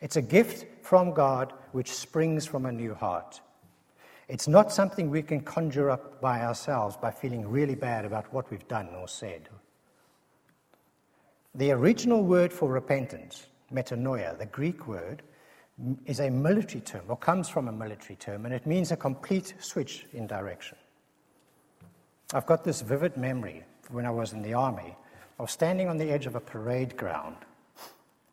It's 0.00 0.16
a 0.16 0.22
gift 0.22 0.66
from 0.84 1.12
God 1.12 1.52
which 1.72 1.92
springs 1.92 2.46
from 2.46 2.66
a 2.66 2.72
new 2.72 2.94
heart. 2.94 3.40
It's 4.28 4.46
not 4.46 4.72
something 4.72 5.10
we 5.10 5.22
can 5.22 5.40
conjure 5.40 5.90
up 5.90 6.20
by 6.20 6.42
ourselves 6.42 6.96
by 6.96 7.10
feeling 7.10 7.48
really 7.48 7.74
bad 7.74 8.04
about 8.04 8.32
what 8.32 8.50
we've 8.50 8.68
done 8.68 8.88
or 8.94 9.08
said. 9.08 9.48
The 11.54 11.72
original 11.72 12.22
word 12.22 12.52
for 12.52 12.70
repentance, 12.70 13.46
metanoia, 13.72 14.38
the 14.38 14.46
Greek 14.46 14.86
word, 14.86 15.22
is 16.06 16.20
a 16.20 16.30
military 16.30 16.80
term 16.80 17.02
or 17.08 17.16
comes 17.16 17.48
from 17.48 17.68
a 17.68 17.72
military 17.72 18.16
term, 18.16 18.44
and 18.44 18.54
it 18.54 18.66
means 18.66 18.90
a 18.90 18.96
complete 18.96 19.54
switch 19.60 20.06
in 20.12 20.26
direction. 20.26 20.76
I've 22.34 22.46
got 22.46 22.64
this 22.64 22.80
vivid 22.80 23.16
memory 23.16 23.64
when 23.90 24.04
I 24.04 24.10
was 24.10 24.32
in 24.32 24.42
the 24.42 24.54
army 24.54 24.96
of 25.38 25.50
standing 25.50 25.88
on 25.88 25.96
the 25.96 26.10
edge 26.10 26.26
of 26.26 26.34
a 26.34 26.40
parade 26.40 26.96
ground 26.96 27.36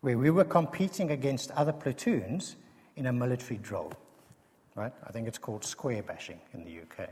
where 0.02 0.18
we 0.18 0.30
were 0.30 0.44
competing 0.44 1.12
against 1.12 1.52
other 1.52 1.72
platoons 1.72 2.56
in 2.96 3.06
a 3.08 3.14
military 3.14 3.58
drill. 3.60 3.94
Right? 4.76 4.92
I 5.08 5.12
think 5.12 5.28
it's 5.28 5.38
called 5.38 5.64
square 5.64 6.04
bashing 6.04 6.40
in 6.54 6.66
the 6.66 6.82
UK. 6.82 7.10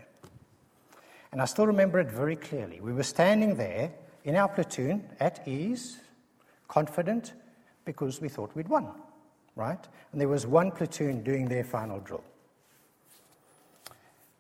And 1.32 1.41
I 1.41 1.46
still 1.46 1.65
remember 1.65 2.00
it 2.00 2.12
very 2.12 2.36
clearly. 2.36 2.82
We 2.82 2.91
were 2.91 3.04
standing 3.04 3.56
there 3.56 3.91
in 4.26 4.36
our 4.36 4.50
platoon 4.50 5.04
at 5.19 5.48
ease, 5.48 6.00
confident, 6.67 7.34
because 7.86 8.19
we 8.19 8.30
thought 8.30 8.54
we'd 8.56 8.67
won 8.67 8.89
right? 9.55 9.79
And 10.11 10.19
there 10.19 10.27
was 10.27 10.45
one 10.47 10.71
platoon 10.71 11.23
doing 11.23 11.47
their 11.47 11.63
final 11.63 11.99
drill. 11.99 12.23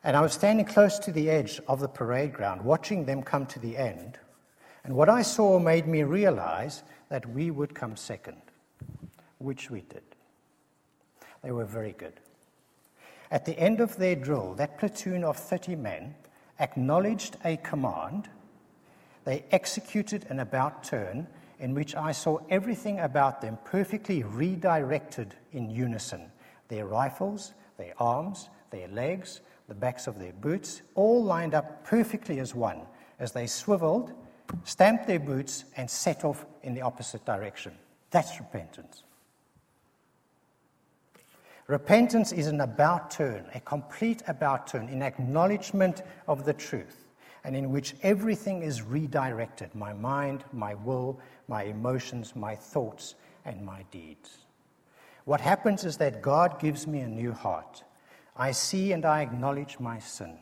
And 0.03 0.17
I 0.17 0.21
was 0.21 0.33
standing 0.33 0.65
close 0.65 0.99
to 0.99 1.11
the 1.11 1.29
edge 1.29 1.61
of 1.67 1.79
the 1.79 1.87
parade 1.87 2.33
ground, 2.33 2.63
watching 2.63 3.05
them 3.05 3.23
come 3.23 3.45
to 3.47 3.59
the 3.59 3.77
end. 3.77 4.17
And 4.83 4.95
what 4.95 5.07
I 5.07 5.21
saw 5.21 5.59
made 5.59 5.87
me 5.87 6.03
realize 6.03 6.83
that 7.09 7.29
we 7.29 7.51
would 7.51 7.73
come 7.73 7.95
second, 7.95 8.41
which 9.37 9.69
we 9.69 9.81
did. 9.81 10.03
They 11.41 11.51
were 11.51 11.65
very 11.65 11.93
good. 11.93 12.19
At 13.31 13.45
the 13.45 13.57
end 13.57 13.79
of 13.79 13.95
their 13.95 14.15
drill, 14.15 14.55
that 14.55 14.77
platoon 14.77 15.23
of 15.23 15.37
30 15.37 15.75
men 15.75 16.15
acknowledged 16.59 17.37
a 17.45 17.57
command. 17.57 18.29
They 19.23 19.45
executed 19.51 20.25
an 20.29 20.39
about 20.39 20.83
turn 20.83 21.27
in 21.59 21.73
which 21.73 21.95
I 21.95 22.11
saw 22.11 22.39
everything 22.49 22.99
about 22.99 23.41
them 23.41 23.57
perfectly 23.65 24.23
redirected 24.23 25.35
in 25.51 25.69
unison 25.69 26.31
their 26.69 26.85
rifles, 26.87 27.53
their 27.77 27.93
arms, 27.99 28.49
their 28.71 28.87
legs, 28.87 29.41
the 29.67 29.75
backs 29.75 30.07
of 30.07 30.17
their 30.17 30.33
boots, 30.33 30.81
all 30.95 31.23
lined 31.23 31.53
up 31.53 31.83
perfectly 31.83 32.39
as 32.39 32.55
one 32.55 32.81
as 33.19 33.31
they 33.31 33.45
swiveled, 33.45 34.11
stamped 34.63 35.05
their 35.05 35.19
boots, 35.19 35.65
and 35.77 35.89
set 35.89 36.23
off 36.23 36.45
in 36.63 36.73
the 36.73 36.81
opposite 36.81 37.23
direction. 37.25 37.73
That's 38.11 38.39
repentance. 38.39 39.03
Repentance 41.67 42.31
is 42.31 42.47
an 42.47 42.61
about 42.61 43.11
turn, 43.11 43.45
a 43.53 43.59
complete 43.59 44.21
about 44.27 44.67
turn 44.67 44.89
in 44.89 45.01
acknowledgement 45.01 46.01
of 46.27 46.45
the 46.45 46.53
truth 46.53 47.02
and 47.43 47.55
in 47.55 47.71
which 47.71 47.95
everything 48.03 48.61
is 48.61 48.81
redirected 48.81 49.73
my 49.75 49.93
mind, 49.93 50.43
my 50.53 50.75
will, 50.75 51.19
my 51.47 51.63
emotions, 51.63 52.35
my 52.35 52.55
thoughts, 52.55 53.15
and 53.45 53.63
my 53.65 53.83
deeds. 53.91 54.37
What 55.25 55.41
happens 55.41 55.85
is 55.85 55.97
that 55.97 56.21
God 56.21 56.59
gives 56.59 56.87
me 56.87 56.99
a 56.99 57.07
new 57.07 57.31
heart. 57.31 57.83
I 58.35 58.51
see 58.51 58.91
and 58.91 59.05
I 59.05 59.21
acknowledge 59.21 59.79
my 59.79 59.99
sin. 59.99 60.37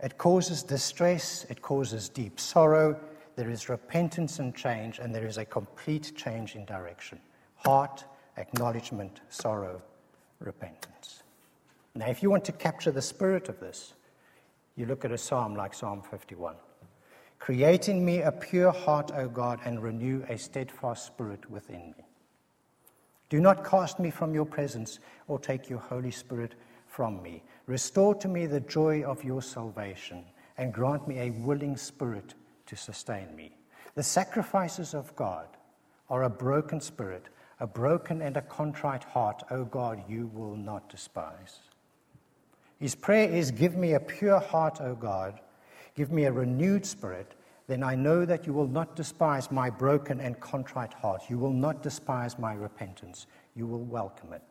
It 0.00 0.18
causes 0.18 0.62
distress, 0.62 1.44
it 1.48 1.60
causes 1.60 2.08
deep 2.08 2.38
sorrow. 2.38 2.98
There 3.36 3.50
is 3.50 3.68
repentance 3.68 4.38
and 4.38 4.54
change, 4.54 4.98
and 4.98 5.14
there 5.14 5.26
is 5.26 5.38
a 5.38 5.44
complete 5.44 6.12
change 6.16 6.56
in 6.56 6.64
direction. 6.64 7.20
Heart, 7.56 8.04
acknowledgement, 8.36 9.20
sorrow, 9.28 9.82
repentance. 10.40 11.22
Now, 11.94 12.06
if 12.08 12.22
you 12.22 12.30
want 12.30 12.44
to 12.46 12.52
capture 12.52 12.92
the 12.92 13.02
spirit 13.02 13.48
of 13.48 13.58
this, 13.60 13.94
you 14.78 14.86
look 14.86 15.04
at 15.04 15.10
a 15.10 15.18
psalm 15.18 15.56
like 15.56 15.74
Psalm 15.74 16.02
51. 16.02 16.54
Create 17.40 17.88
in 17.88 18.04
me 18.04 18.22
a 18.22 18.30
pure 18.30 18.70
heart, 18.70 19.10
O 19.12 19.28
God, 19.28 19.58
and 19.64 19.82
renew 19.82 20.24
a 20.28 20.38
steadfast 20.38 21.04
spirit 21.04 21.50
within 21.50 21.94
me. 21.98 22.04
Do 23.28 23.40
not 23.40 23.64
cast 23.64 23.98
me 23.98 24.10
from 24.10 24.34
your 24.34 24.46
presence 24.46 25.00
or 25.26 25.38
take 25.38 25.68
your 25.68 25.80
Holy 25.80 26.12
Spirit 26.12 26.54
from 26.86 27.20
me. 27.22 27.42
Restore 27.66 28.14
to 28.16 28.28
me 28.28 28.46
the 28.46 28.60
joy 28.60 29.02
of 29.02 29.24
your 29.24 29.42
salvation 29.42 30.24
and 30.56 30.72
grant 30.72 31.08
me 31.08 31.18
a 31.18 31.30
willing 31.30 31.76
spirit 31.76 32.34
to 32.66 32.76
sustain 32.76 33.34
me. 33.34 33.56
The 33.96 34.02
sacrifices 34.04 34.94
of 34.94 35.14
God 35.16 35.48
are 36.08 36.22
a 36.22 36.30
broken 36.30 36.80
spirit, 36.80 37.26
a 37.58 37.66
broken 37.66 38.22
and 38.22 38.36
a 38.36 38.42
contrite 38.42 39.04
heart, 39.04 39.42
O 39.50 39.64
God, 39.64 40.02
you 40.08 40.30
will 40.32 40.56
not 40.56 40.88
despise. 40.88 41.67
His 42.78 42.94
prayer 42.94 43.28
is 43.28 43.50
Give 43.50 43.76
me 43.76 43.94
a 43.94 44.00
pure 44.00 44.40
heart, 44.40 44.80
O 44.80 44.94
God 44.94 45.40
Give 45.98 46.12
me 46.12 46.26
a 46.26 46.32
renewed 46.32 46.86
spirit, 46.86 47.34
then 47.66 47.82
I 47.82 47.96
know 47.96 48.24
that 48.24 48.46
you 48.46 48.52
will 48.52 48.68
not 48.68 48.94
despise 48.94 49.50
my 49.50 49.68
broken 49.68 50.20
and 50.20 50.38
contrite 50.38 50.94
heart. 50.94 51.22
You 51.28 51.38
will 51.38 51.52
not 51.52 51.82
despise 51.82 52.38
my 52.38 52.54
repentance. 52.54 53.26
You 53.56 53.66
will 53.66 53.82
welcome 53.82 54.32
it. 54.32 54.44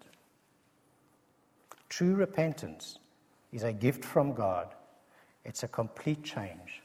True 1.87 2.15
repentance 2.15 2.99
is 3.53 3.63
a 3.63 3.71
gift 3.71 4.03
from 4.03 4.33
God, 4.33 4.75
it's 5.45 5.63
a 5.63 5.69
complete 5.69 6.21
change, 6.21 6.83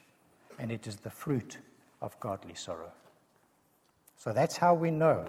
and 0.60 0.70
it 0.70 0.86
is 0.86 0.94
the 0.94 1.10
fruit 1.10 1.58
of 2.00 2.18
godly 2.20 2.54
sorrow. 2.54 2.92
So 4.16 4.32
that's 4.32 4.56
how 4.56 4.74
we 4.74 4.92
know 4.92 5.28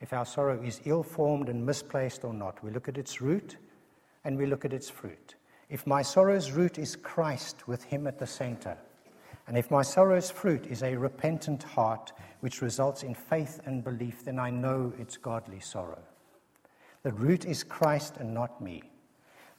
if 0.00 0.12
our 0.12 0.24
sorrow 0.24 0.62
is 0.62 0.80
ill 0.84 1.02
formed 1.02 1.48
and 1.48 1.66
misplaced 1.66 2.22
or 2.22 2.32
not. 2.32 2.62
We 2.62 2.70
look 2.70 2.88
at 2.88 2.98
its 2.98 3.20
root 3.20 3.56
and 4.24 4.36
we 4.36 4.46
look 4.46 4.64
at 4.64 4.72
its 4.72 4.90
fruit. 4.90 5.34
If 5.68 5.86
my 5.86 6.02
sorrow's 6.02 6.50
root 6.50 6.78
is 6.78 6.96
Christ 6.96 7.66
with 7.68 7.84
Him 7.84 8.06
at 8.06 8.18
the 8.18 8.26
center, 8.26 8.76
and 9.46 9.58
if 9.58 9.70
my 9.70 9.82
sorrow's 9.82 10.30
fruit 10.30 10.66
is 10.66 10.82
a 10.82 10.96
repentant 10.96 11.62
heart 11.62 12.12
which 12.40 12.62
results 12.62 13.02
in 13.02 13.14
faith 13.14 13.60
and 13.66 13.84
belief, 13.84 14.24
then 14.24 14.38
I 14.38 14.50
know 14.50 14.92
it's 14.98 15.16
godly 15.16 15.60
sorrow. 15.60 16.02
The 17.02 17.12
root 17.12 17.44
is 17.44 17.62
Christ 17.62 18.16
and 18.16 18.32
not 18.32 18.60
me. 18.60 18.82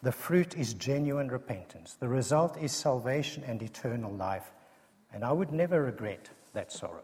The 0.01 0.12
fruit 0.12 0.56
is 0.58 0.73
genuine 0.73 1.30
repentance. 1.30 1.97
The 1.99 2.08
result 2.08 2.58
is 2.58 2.71
salvation 2.71 3.43
and 3.45 3.62
eternal 3.62 4.12
life. 4.12 4.51
And 5.13 5.23
I 5.23 5.32
would 5.32 5.51
never 5.51 5.84
regret 5.84 6.30
that 6.54 6.71
sorrow. 6.71 7.04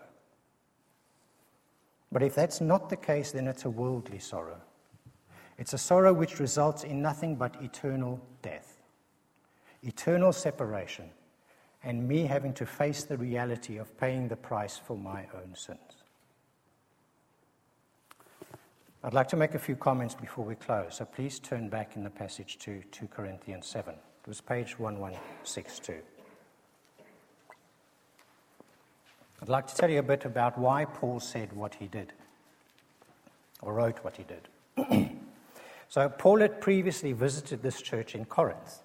But 2.12 2.24
if 2.24 2.36
that's 2.36 2.60
not 2.60 2.90
the 2.90 2.98
case, 2.98 3.32
then 3.32 3.48
it's 3.48 3.66
a 3.66 3.70
worldly 3.70 4.20
sorrow. 4.20 4.62
It's 5.62 5.74
a 5.74 5.78
sorrow 5.78 6.12
which 6.12 6.40
results 6.40 6.84
in 6.84 7.04
nothing 7.04 7.36
but 7.36 7.56
eternal 7.62 8.20
death 8.42 8.82
eternal 9.84 10.32
separation, 10.32 11.10
and 11.84 12.08
me 12.08 12.24
having 12.24 12.54
to 12.54 12.66
face 12.66 13.04
the 13.04 13.18
reality 13.18 13.78
of 13.78 13.98
paying 13.98 14.28
the 14.28 14.36
price 14.36 14.78
for 14.78 14.98
my 14.98 15.26
own 15.36 15.56
sins. 15.56 15.80
I'd 19.04 19.14
like 19.14 19.28
to 19.30 19.38
make 19.38 19.56
a 19.56 19.60
few 19.60 19.76
comments 19.76 20.14
before 20.14 20.46
we 20.46 20.54
close, 20.56 20.98
so 20.98 21.06
please 21.06 21.40
turn 21.40 21.70
back 21.70 21.96
in 21.96 22.04
the 22.04 22.12
passage 22.12 22.60
to 22.60 22.84
2 22.92 23.08
Corinthians 23.08 23.66
7. 23.66 23.96
It 23.96 24.28
was 24.28 24.42
page 24.42 24.78
1162. 24.78 25.96
I'd 29.42 29.50
like 29.50 29.66
to 29.66 29.76
tell 29.76 29.90
you 29.90 29.98
a 29.98 30.04
bit 30.04 30.26
about 30.26 30.60
why 30.60 30.86
Paul 30.86 31.20
said 31.20 31.54
what 31.54 31.74
he 31.76 31.88
did, 31.88 32.14
or 33.64 33.74
wrote 33.74 34.04
what 34.04 34.18
he 34.18 34.24
did. 34.24 35.18
so, 35.92 36.08
Paul 36.08 36.40
had 36.40 36.62
previously 36.62 37.12
visited 37.12 37.62
this 37.62 37.82
church 37.82 38.16
in 38.16 38.24
Corinth. 38.24 38.80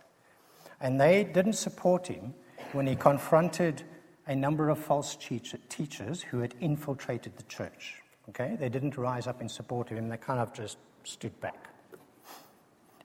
And 0.80 1.00
they 1.00 1.22
didn't 1.22 1.52
support 1.52 2.08
him 2.08 2.34
when 2.72 2.88
he 2.88 2.96
confronted 2.96 3.84
a 4.26 4.34
number 4.34 4.70
of 4.70 4.78
false 4.80 5.16
teachers 5.16 6.22
who 6.22 6.40
had 6.40 6.56
infiltrated 6.60 7.36
the 7.36 7.44
church. 7.44 8.02
Okay? 8.30 8.56
They 8.58 8.68
didn't 8.68 8.96
rise 8.96 9.28
up 9.28 9.40
in 9.40 9.48
support 9.48 9.92
of 9.92 9.98
him, 9.98 10.08
they 10.08 10.16
kind 10.16 10.40
of 10.40 10.52
just 10.52 10.78
stood 11.04 11.40
back. 11.40 11.68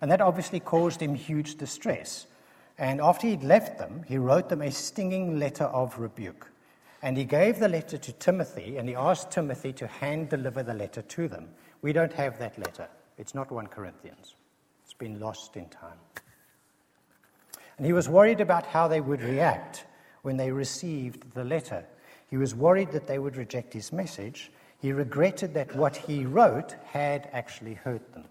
And 0.01 0.09
that 0.09 0.19
obviously 0.19 0.59
caused 0.59 0.99
him 0.99 1.13
huge 1.13 1.57
distress. 1.57 2.25
And 2.79 3.01
after 3.01 3.27
he'd 3.27 3.43
left 3.43 3.77
them, 3.77 4.03
he 4.07 4.17
wrote 4.17 4.49
them 4.49 4.63
a 4.63 4.71
stinging 4.71 5.37
letter 5.37 5.65
of 5.65 5.99
rebuke. 5.99 6.49
And 7.03 7.15
he 7.17 7.23
gave 7.23 7.59
the 7.59 7.69
letter 7.69 7.99
to 7.99 8.11
Timothy, 8.13 8.77
and 8.77 8.89
he 8.89 8.95
asked 8.95 9.29
Timothy 9.29 9.73
to 9.73 9.85
hand 9.85 10.29
deliver 10.29 10.63
the 10.63 10.73
letter 10.73 11.03
to 11.03 11.27
them. 11.27 11.49
We 11.83 11.93
don't 11.93 12.13
have 12.13 12.39
that 12.39 12.57
letter. 12.57 12.87
It's 13.17 13.35
not 13.35 13.51
1 13.51 13.67
Corinthians, 13.67 14.35
it's 14.83 14.93
been 14.93 15.19
lost 15.19 15.55
in 15.55 15.67
time. 15.69 15.97
And 17.77 17.85
he 17.85 17.93
was 17.93 18.07
worried 18.07 18.41
about 18.41 18.65
how 18.65 18.87
they 18.87 19.01
would 19.01 19.21
react 19.21 19.85
when 20.21 20.37
they 20.37 20.51
received 20.51 21.33
the 21.33 21.43
letter. 21.43 21.85
He 22.27 22.37
was 22.37 22.55
worried 22.55 22.91
that 22.91 23.07
they 23.07 23.19
would 23.19 23.37
reject 23.37 23.73
his 23.73 23.91
message. 23.91 24.51
He 24.79 24.91
regretted 24.91 25.53
that 25.55 25.75
what 25.75 25.95
he 25.95 26.25
wrote 26.25 26.75
had 26.85 27.29
actually 27.33 27.73
hurt 27.73 28.13
them. 28.13 28.25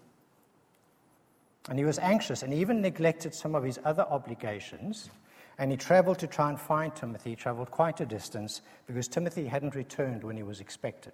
And 1.69 1.77
he 1.77 1.85
was 1.85 1.99
anxious 1.99 2.43
and 2.43 2.53
even 2.53 2.81
neglected 2.81 3.35
some 3.35 3.53
of 3.55 3.63
his 3.63 3.79
other 3.83 4.03
obligations. 4.03 5.09
And 5.57 5.69
he 5.69 5.77
traveled 5.77 6.19
to 6.19 6.27
try 6.27 6.49
and 6.49 6.59
find 6.59 6.95
Timothy. 6.95 7.31
He 7.31 7.35
traveled 7.35 7.69
quite 7.69 7.99
a 8.01 8.05
distance 8.05 8.61
because 8.87 9.07
Timothy 9.07 9.45
hadn't 9.45 9.75
returned 9.75 10.23
when 10.23 10.37
he 10.37 10.43
was 10.43 10.59
expected. 10.59 11.13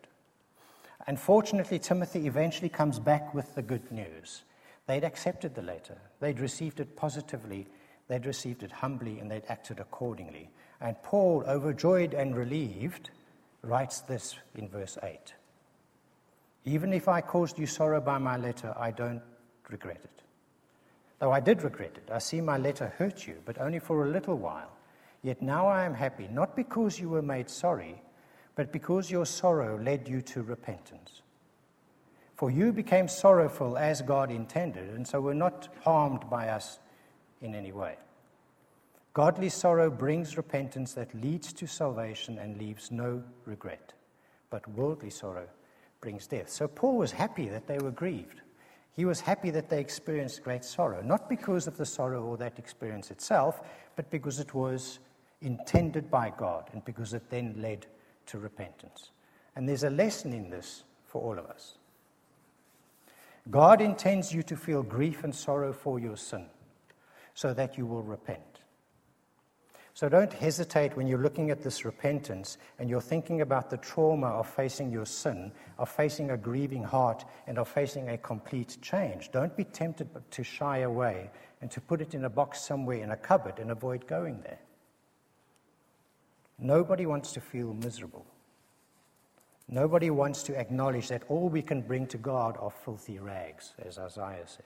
Unfortunately, 1.05 1.79
Timothy 1.79 2.25
eventually 2.27 2.69
comes 2.69 2.99
back 2.99 3.33
with 3.33 3.53
the 3.55 3.61
good 3.61 3.91
news. 3.91 4.43
They'd 4.87 5.03
accepted 5.03 5.53
the 5.53 5.61
letter, 5.61 5.97
they'd 6.19 6.39
received 6.39 6.79
it 6.79 6.95
positively, 6.95 7.67
they'd 8.07 8.25
received 8.25 8.63
it 8.63 8.71
humbly 8.71 9.19
and 9.19 9.29
they'd 9.29 9.43
acted 9.49 9.79
accordingly. 9.79 10.49
And 10.81 11.01
Paul, 11.03 11.43
overjoyed 11.47 12.13
and 12.13 12.35
relieved, 12.35 13.09
writes 13.61 14.01
this 14.01 14.35
in 14.55 14.69
verse 14.69 14.97
8 15.03 15.33
Even 16.65 16.93
if 16.93 17.07
I 17.07 17.21
caused 17.21 17.59
you 17.59 17.67
sorrow 17.67 18.01
by 18.01 18.17
my 18.17 18.37
letter, 18.37 18.73
I 18.77 18.91
don't 18.91 19.21
regret 19.69 20.01
it. 20.03 20.23
Though 21.19 21.31
I 21.31 21.39
did 21.39 21.63
regret 21.63 21.97
it, 21.97 22.09
I 22.11 22.19
see 22.19 22.41
my 22.41 22.57
letter 22.57 22.93
hurt 22.97 23.27
you, 23.27 23.41
but 23.45 23.59
only 23.59 23.79
for 23.79 24.05
a 24.05 24.09
little 24.09 24.37
while. 24.37 24.71
Yet 25.23 25.41
now 25.41 25.67
I 25.67 25.83
am 25.83 25.95
happy, 25.95 26.27
not 26.31 26.55
because 26.55 26.99
you 26.99 27.09
were 27.09 27.23
made 27.23 27.49
sorry, 27.49 28.01
but 28.57 28.73
because 28.73 29.11
your 29.11 29.25
sorrow 29.25 29.79
led 29.81 30.09
you 30.09 30.19
to 30.19 30.41
repentance. 30.41 31.21
For 32.35 32.49
you 32.49 32.73
became 32.73 33.07
sorrowful 33.07 33.77
as 33.77 34.01
God 34.01 34.31
intended, 34.31 34.95
and 34.95 35.07
so 35.07 35.21
were 35.21 35.35
not 35.35 35.69
harmed 35.83 36.27
by 36.27 36.49
us 36.49 36.79
in 37.39 37.53
any 37.53 37.71
way. 37.71 37.97
Godly 39.13 39.49
sorrow 39.49 39.91
brings 39.91 40.37
repentance 40.37 40.93
that 40.93 41.13
leads 41.23 41.53
to 41.53 41.67
salvation 41.67 42.39
and 42.39 42.57
leaves 42.57 42.91
no 42.91 43.23
regret, 43.45 43.93
but 44.49 44.67
worldly 44.69 45.11
sorrow 45.11 45.47
brings 46.01 46.25
death. 46.25 46.49
So 46.49 46.67
Paul 46.67 46.97
was 46.97 47.11
happy 47.11 47.47
that 47.49 47.67
they 47.67 47.77
were 47.77 47.91
grieved. 47.91 48.41
He 48.95 49.05
was 49.05 49.21
happy 49.21 49.51
that 49.51 49.69
they 49.69 49.79
experienced 49.79 50.43
great 50.43 50.65
sorrow, 50.65 51.01
not 51.03 51.29
because 51.29 51.67
of 51.67 51.77
the 51.77 51.85
sorrow 51.85 52.23
or 52.23 52.37
that 52.37 52.57
experience 52.57 53.11
itself, 53.11 53.61
but 53.95 54.09
because 54.09 54.39
it 54.39 54.55
was 54.55 54.97
intended 55.41 56.09
by 56.09 56.31
God 56.35 56.69
and 56.73 56.83
because 56.85 57.13
it 57.13 57.29
then 57.29 57.55
led 57.59 57.85
to 58.27 58.39
repentance. 58.39 59.11
And 59.55 59.67
there's 59.67 59.83
a 59.83 59.89
lesson 59.89 60.33
in 60.33 60.49
this 60.49 60.83
for 61.05 61.21
all 61.21 61.39
of 61.39 61.45
us. 61.45 61.77
God 63.49 63.81
intends 63.81 64.33
you 64.33 64.43
to 64.43 64.55
feel 64.55 64.83
grief 64.83 65.23
and 65.23 65.33
sorrow 65.33 65.73
for 65.73 65.99
your 65.99 66.17
sin 66.17 66.45
so 67.33 67.53
that 67.53 67.77
you 67.77 67.85
will 67.85 68.03
repent. 68.03 68.41
So 69.93 70.09
don't 70.09 70.31
hesitate 70.31 70.95
when 70.95 71.07
you're 71.07 71.23
looking 71.23 71.49
at 71.49 71.63
this 71.63 71.83
repentance 71.83 72.59
and 72.77 72.87
you're 72.87 73.01
thinking 73.01 73.41
about 73.41 73.71
the 73.71 73.77
trauma 73.77 74.27
of 74.27 74.47
facing 74.47 74.91
your 74.91 75.07
sin, 75.07 75.51
of 75.79 75.89
facing 75.89 76.29
a 76.29 76.37
grieving 76.37 76.83
heart, 76.83 77.25
and 77.47 77.57
of 77.57 77.67
facing 77.67 78.09
a 78.09 78.17
complete 78.17 78.77
change. 78.79 79.31
Don't 79.31 79.57
be 79.57 79.63
tempted 79.63 80.07
to 80.29 80.43
shy 80.43 80.79
away 80.79 81.31
and 81.61 81.71
to 81.71 81.81
put 81.81 81.99
it 81.99 82.13
in 82.13 82.25
a 82.25 82.29
box 82.29 82.61
somewhere 82.61 82.99
in 82.99 83.09
a 83.09 83.17
cupboard 83.17 83.57
and 83.57 83.71
avoid 83.71 84.05
going 84.05 84.39
there. 84.41 84.59
Nobody 86.59 87.05
wants 87.05 87.33
to 87.33 87.41
feel 87.41 87.73
miserable. 87.73 88.25
Nobody 89.69 90.09
wants 90.09 90.43
to 90.43 90.57
acknowledge 90.57 91.09
that 91.09 91.23
all 91.27 91.49
we 91.49 91.61
can 91.61 91.81
bring 91.81 92.07
to 92.07 92.17
God 92.17 92.57
are 92.59 92.71
filthy 92.71 93.19
rags, 93.19 93.73
as 93.85 93.97
Isaiah 93.99 94.47
said. 94.47 94.65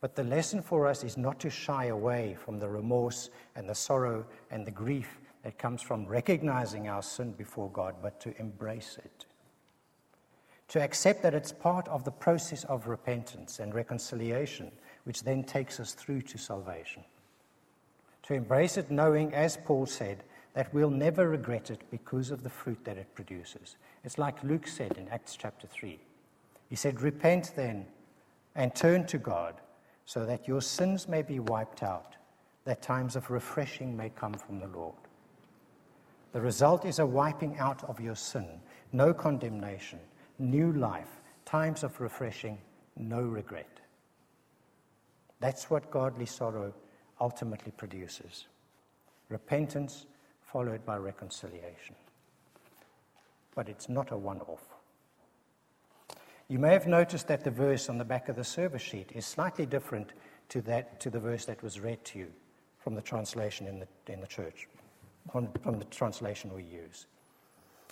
But 0.00 0.14
the 0.14 0.24
lesson 0.24 0.62
for 0.62 0.86
us 0.86 1.02
is 1.02 1.16
not 1.16 1.40
to 1.40 1.50
shy 1.50 1.86
away 1.86 2.36
from 2.38 2.58
the 2.58 2.68
remorse 2.68 3.30
and 3.56 3.68
the 3.68 3.74
sorrow 3.74 4.24
and 4.50 4.64
the 4.66 4.70
grief 4.70 5.18
that 5.42 5.58
comes 5.58 5.82
from 5.82 6.06
recognizing 6.06 6.88
our 6.88 7.02
sin 7.02 7.32
before 7.32 7.70
God, 7.70 7.96
but 8.00 8.20
to 8.20 8.38
embrace 8.38 8.98
it. 9.04 9.26
To 10.68 10.80
accept 10.80 11.22
that 11.22 11.34
it's 11.34 11.52
part 11.52 11.88
of 11.88 12.04
the 12.04 12.10
process 12.10 12.64
of 12.64 12.86
repentance 12.86 13.58
and 13.58 13.74
reconciliation, 13.74 14.70
which 15.04 15.22
then 15.22 15.42
takes 15.42 15.80
us 15.80 15.92
through 15.92 16.22
to 16.22 16.38
salvation. 16.38 17.04
To 18.24 18.34
embrace 18.34 18.76
it 18.76 18.90
knowing, 18.90 19.34
as 19.34 19.56
Paul 19.56 19.86
said, 19.86 20.22
that 20.54 20.72
we'll 20.72 20.90
never 20.90 21.28
regret 21.28 21.70
it 21.70 21.82
because 21.90 22.30
of 22.30 22.42
the 22.42 22.48
fruit 22.48 22.78
that 22.84 22.96
it 22.96 23.14
produces. 23.14 23.76
It's 24.04 24.18
like 24.18 24.42
Luke 24.42 24.66
said 24.66 24.96
in 24.96 25.08
Acts 25.08 25.36
chapter 25.36 25.66
3. 25.66 25.98
He 26.70 26.76
said, 26.76 27.02
Repent 27.02 27.52
then 27.56 27.86
and 28.54 28.74
turn 28.74 29.04
to 29.06 29.18
God 29.18 29.54
so 30.06 30.24
that 30.24 30.46
your 30.46 30.62
sins 30.62 31.08
may 31.08 31.22
be 31.22 31.40
wiped 31.40 31.82
out, 31.82 32.14
that 32.64 32.82
times 32.82 33.16
of 33.16 33.30
refreshing 33.30 33.96
may 33.96 34.10
come 34.10 34.34
from 34.34 34.60
the 34.60 34.68
Lord. 34.68 34.94
The 36.32 36.40
result 36.40 36.84
is 36.84 36.98
a 36.98 37.06
wiping 37.06 37.58
out 37.58 37.82
of 37.84 38.00
your 38.00 38.16
sin, 38.16 38.48
no 38.92 39.12
condemnation, 39.12 39.98
new 40.38 40.72
life, 40.72 41.20
times 41.44 41.82
of 41.82 42.00
refreshing, 42.00 42.58
no 42.96 43.20
regret. 43.20 43.80
That's 45.40 45.68
what 45.68 45.90
godly 45.90 46.26
sorrow 46.26 46.72
ultimately 47.20 47.72
produces 47.72 48.46
repentance 49.28 50.06
followed 50.54 50.86
by 50.86 50.96
reconciliation. 50.96 51.96
But 53.56 53.68
it's 53.68 53.88
not 53.88 54.12
a 54.12 54.16
one 54.16 54.40
off. 54.42 54.62
You 56.46 56.60
may 56.60 56.72
have 56.72 56.86
noticed 56.86 57.26
that 57.26 57.42
the 57.42 57.50
verse 57.50 57.88
on 57.88 57.98
the 57.98 58.04
back 58.04 58.28
of 58.28 58.36
the 58.36 58.44
service 58.44 58.80
sheet 58.80 59.10
is 59.16 59.26
slightly 59.26 59.66
different 59.66 60.12
to, 60.50 60.62
that, 60.62 61.00
to 61.00 61.10
the 61.10 61.18
verse 61.18 61.44
that 61.46 61.60
was 61.60 61.80
read 61.80 62.04
to 62.04 62.20
you 62.20 62.28
from 62.78 62.94
the 62.94 63.02
translation 63.02 63.66
in 63.66 63.80
the, 63.80 64.12
in 64.12 64.20
the 64.20 64.28
church, 64.28 64.68
from, 65.32 65.48
from 65.60 65.80
the 65.80 65.86
translation 65.86 66.54
we 66.54 66.62
use. 66.62 67.06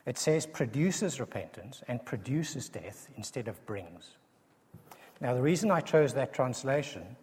It 0.06 0.16
says 0.16 0.46
produces 0.46 1.18
repentance 1.18 1.82
and 1.88 2.04
produces 2.04 2.68
death 2.68 3.08
instead 3.16 3.48
of 3.48 3.66
brings. 3.66 4.10
Now, 5.20 5.34
the 5.34 5.42
reason 5.42 5.72
I 5.72 5.80
chose 5.80 6.14
that 6.14 6.32
translation 6.32 7.16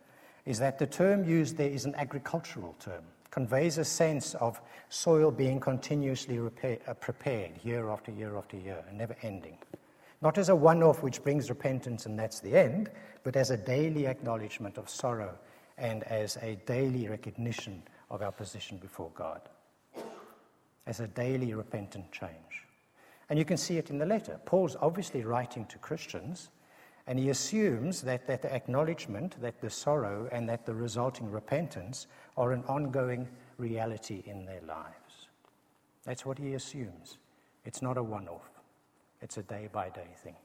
is 0.46 0.60
that 0.60 0.80
the 0.80 0.88
term 0.88 1.24
used 1.24 1.56
there 1.56 1.70
is 1.70 1.86
an 1.86 1.96
agricultural 1.96 2.76
term, 2.78 3.04
conveys 3.32 3.78
a 3.78 3.86
sense 3.86 4.34
of 4.36 4.62
soil 4.90 5.32
being 5.32 5.60
continuously 5.60 6.40
repair, 6.40 6.80
uh, 6.88 6.94
prepared 6.94 7.52
year 7.64 7.90
after 7.90 8.12
year 8.12 8.38
after 8.38 8.58
year 8.58 8.84
never 8.94 9.16
ending. 9.22 9.58
Not 10.22 10.38
as 10.38 10.50
a 10.50 10.56
one 10.56 10.84
off 10.84 11.02
which 11.02 11.24
brings 11.24 11.50
repentance 11.50 12.06
and 12.06 12.18
that's 12.18 12.40
the 12.40 12.56
end, 12.56 12.90
but 13.24 13.36
as 13.36 13.52
a 13.52 13.58
daily 13.58 14.08
acknowledgement 14.08 14.78
of 14.78 14.90
sorrow 14.90 15.38
and 15.78 16.04
as 16.04 16.38
a 16.38 16.56
daily 16.66 17.08
recognition 17.08 17.82
of 18.10 18.22
our 18.22 18.32
position 18.32 18.78
before 18.78 19.12
God. 19.16 19.42
As 20.88 21.00
a 21.00 21.08
daily 21.08 21.54
repentant 21.54 22.12
change. 22.12 22.66
And 23.30 23.38
you 23.38 23.46
can 23.46 23.58
see 23.58 23.78
it 23.78 23.92
in 23.92 24.00
the 24.00 24.06
letter. 24.06 24.40
Paul's 24.46 24.76
obviously 24.82 25.24
writing 25.24 25.66
to 25.68 25.78
Christians, 25.78 26.50
and 27.10 27.18
he 27.18 27.30
assumes 27.30 28.04
that, 28.04 28.28
that 28.28 28.44
the 28.44 28.54
acknowledgement, 28.54 29.42
that 29.42 29.60
the 29.60 29.70
sorrow, 29.70 30.30
and 30.32 30.48
that 30.48 30.68
the 30.68 30.76
resulting 30.76 31.32
repentance 31.32 32.06
are 32.38 32.52
an 32.52 32.64
ongoing 32.68 33.28
reality 33.58 34.22
in 34.28 34.46
their 34.46 34.62
lives. 34.68 35.28
That's 36.06 36.24
what 36.24 36.38
he 36.38 36.54
assumes. 36.54 37.18
It's 37.66 37.82
not 37.82 37.98
a 37.98 38.04
one 38.04 38.28
off. 38.28 38.52
It's 39.24 39.38
a 39.38 39.42
day 39.42 39.70
by 39.72 39.90
day 39.90 40.08
thing. 40.24 40.36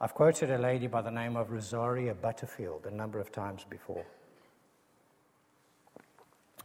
I've 0.00 0.14
quoted 0.14 0.50
a 0.50 0.58
lady 0.58 0.88
by 0.88 1.02
the 1.02 1.12
name 1.12 1.36
of 1.36 1.52
Rosaria 1.52 2.14
Butterfield 2.14 2.86
a 2.86 2.90
number 2.90 3.20
of 3.20 3.30
times 3.30 3.64
before. 3.70 4.04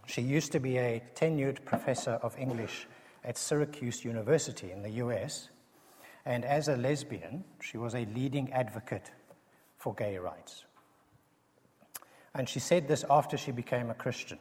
She 0.07 0.23
used 0.23 0.51
to 0.53 0.59
be 0.59 0.79
a 0.79 1.03
tenured 1.13 1.63
professor 1.65 2.13
of 2.23 2.35
English 2.39 2.87
at 3.23 3.37
Syracuse 3.37 4.03
University 4.03 4.71
in 4.71 4.81
the 4.81 4.89
US, 5.03 5.49
and 6.25 6.45
as 6.45 6.67
a 6.67 6.77
lesbian, 6.77 7.43
she 7.61 7.77
was 7.77 7.95
a 7.95 8.05
leading 8.13 8.51
advocate 8.53 9.11
for 9.77 9.93
gay 9.93 10.17
rights. 10.17 10.65
And 12.33 12.47
she 12.47 12.59
said 12.59 12.87
this 12.87 13.05
after 13.09 13.37
she 13.37 13.51
became 13.51 13.89
a 13.89 13.93
Christian. 13.93 14.39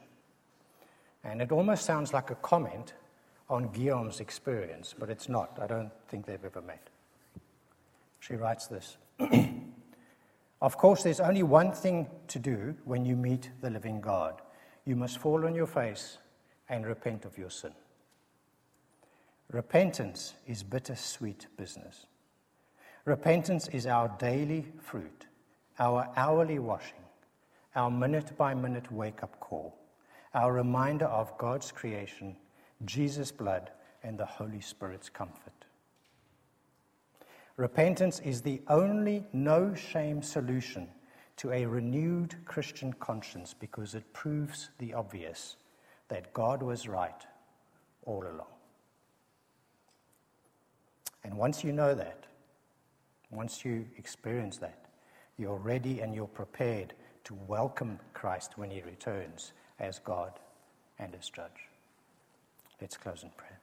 And 1.23 1.41
it 1.41 1.51
almost 1.51 1.85
sounds 1.85 2.13
like 2.13 2.31
a 2.31 2.35
comment 2.35 2.93
on 3.49 3.71
Guillaume's 3.71 4.19
experience, 4.19 4.95
but 4.97 5.09
it's 5.09 5.29
not. 5.29 5.59
I 5.61 5.67
don't 5.67 5.91
think 6.07 6.25
they've 6.25 6.43
ever 6.43 6.61
met. 6.61 6.89
She 8.19 8.35
writes 8.35 8.67
this 8.67 8.97
Of 10.61 10.77
course, 10.77 11.03
there's 11.03 11.19
only 11.19 11.43
one 11.43 11.71
thing 11.71 12.07
to 12.29 12.39
do 12.39 12.75
when 12.85 13.05
you 13.05 13.15
meet 13.15 13.51
the 13.61 13.69
living 13.69 14.01
God 14.01 14.41
you 14.85 14.95
must 14.95 15.17
fall 15.17 15.45
on 15.45 15.55
your 15.55 15.67
face 15.67 16.17
and 16.69 16.85
repent 16.85 17.25
of 17.25 17.37
your 17.37 17.49
sin. 17.49 17.71
Repentance 19.51 20.33
is 20.47 20.63
bittersweet 20.63 21.47
business. 21.57 22.05
Repentance 23.05 23.67
is 23.67 23.85
our 23.85 24.07
daily 24.19 24.65
fruit, 24.81 25.25
our 25.79 26.09
hourly 26.15 26.59
washing, 26.59 27.03
our 27.75 27.91
minute 27.91 28.37
by 28.37 28.53
minute 28.53 28.91
wake 28.91 29.21
up 29.23 29.39
call, 29.39 29.75
our 30.33 30.53
reminder 30.53 31.05
of 31.05 31.37
God's 31.37 31.71
creation 31.71 32.35
Jesus' 32.85 33.31
blood, 33.31 33.71
and 34.03 34.17
the 34.17 34.25
Holy 34.25 34.59
Spirit's 34.59 35.09
comfort. 35.09 35.65
Repentance 37.55 38.19
is 38.19 38.41
the 38.41 38.61
only 38.67 39.23
no 39.31 39.73
shame 39.73 40.21
solution 40.21 40.89
to 41.37 41.51
a 41.51 41.65
renewed 41.65 42.35
Christian 42.45 42.93
conscience 42.93 43.53
because 43.57 43.95
it 43.95 44.11
proves 44.13 44.69
the 44.79 44.93
obvious 44.93 45.55
that 46.09 46.33
God 46.33 46.61
was 46.61 46.87
right 46.87 47.25
all 48.05 48.23
along. 48.23 48.52
And 51.23 51.37
once 51.37 51.63
you 51.63 51.71
know 51.71 51.95
that, 51.95 52.25
once 53.31 53.63
you 53.63 53.85
experience 53.97 54.57
that, 54.57 54.85
you're 55.37 55.57
ready 55.57 56.01
and 56.01 56.13
you're 56.13 56.27
prepared 56.27 56.93
to 57.23 57.33
welcome 57.47 57.99
Christ 58.13 58.57
when 58.57 58.69
he 58.69 58.81
returns 58.81 59.53
as 59.79 59.99
God 59.99 60.33
and 60.99 61.15
as 61.15 61.29
judge. 61.29 61.69
Let's 62.81 62.97
close 62.97 63.23
in 63.23 63.29
prayer. 63.37 63.59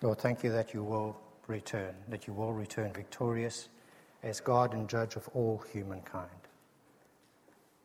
Lord, 0.00 0.18
thank 0.18 0.44
you 0.44 0.52
that 0.52 0.74
you 0.74 0.82
will 0.82 1.16
return, 1.46 1.94
that 2.08 2.26
you 2.26 2.34
will 2.34 2.52
return 2.52 2.92
victorious 2.92 3.68
as 4.22 4.38
God 4.38 4.74
and 4.74 4.88
judge 4.88 5.16
of 5.16 5.28
all 5.34 5.64
humankind. 5.72 6.43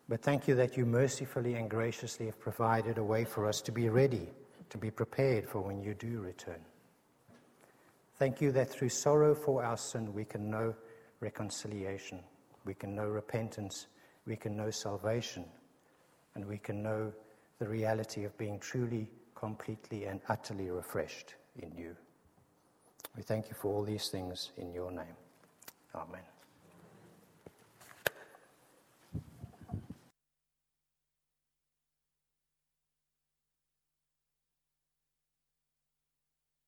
But 0.09 0.23
thank 0.23 0.47
you 0.47 0.55
that 0.55 0.75
you 0.75 0.87
mercifully 0.87 1.53
and 1.53 1.69
graciously 1.69 2.25
have 2.25 2.39
provided 2.39 2.97
a 2.97 3.03
way 3.03 3.25
for 3.25 3.47
us 3.47 3.61
to 3.61 3.71
be 3.71 3.89
ready, 3.89 4.27
to 4.71 4.77
be 4.79 4.89
prepared 4.89 5.47
for 5.47 5.61
when 5.61 5.79
you 5.83 5.93
do 5.93 6.19
return. 6.19 6.59
Thank 8.17 8.41
you 8.41 8.51
that 8.53 8.71
through 8.71 8.89
sorrow 8.89 9.35
for 9.35 9.63
our 9.63 9.77
sin 9.77 10.11
we 10.13 10.25
can 10.25 10.49
know 10.49 10.73
reconciliation, 11.19 12.21
we 12.65 12.73
can 12.73 12.95
know 12.95 13.07
repentance, 13.07 13.85
we 14.25 14.35
can 14.35 14.57
know 14.57 14.71
salvation, 14.71 15.45
and 16.33 16.43
we 16.43 16.57
can 16.57 16.81
know 16.81 17.13
the 17.59 17.67
reality 17.67 18.23
of 18.23 18.35
being 18.37 18.57
truly, 18.59 19.07
completely, 19.35 20.05
and 20.05 20.21
utterly 20.27 20.71
refreshed 20.71 21.35
in 21.61 21.71
you. 21.77 21.95
We 23.15 23.21
thank 23.21 23.47
you 23.47 23.55
for 23.61 23.71
all 23.71 23.83
these 23.83 24.07
things 24.07 24.51
in 24.57 24.73
your 24.73 24.91
name. 24.91 25.15
Amen. 25.93 26.21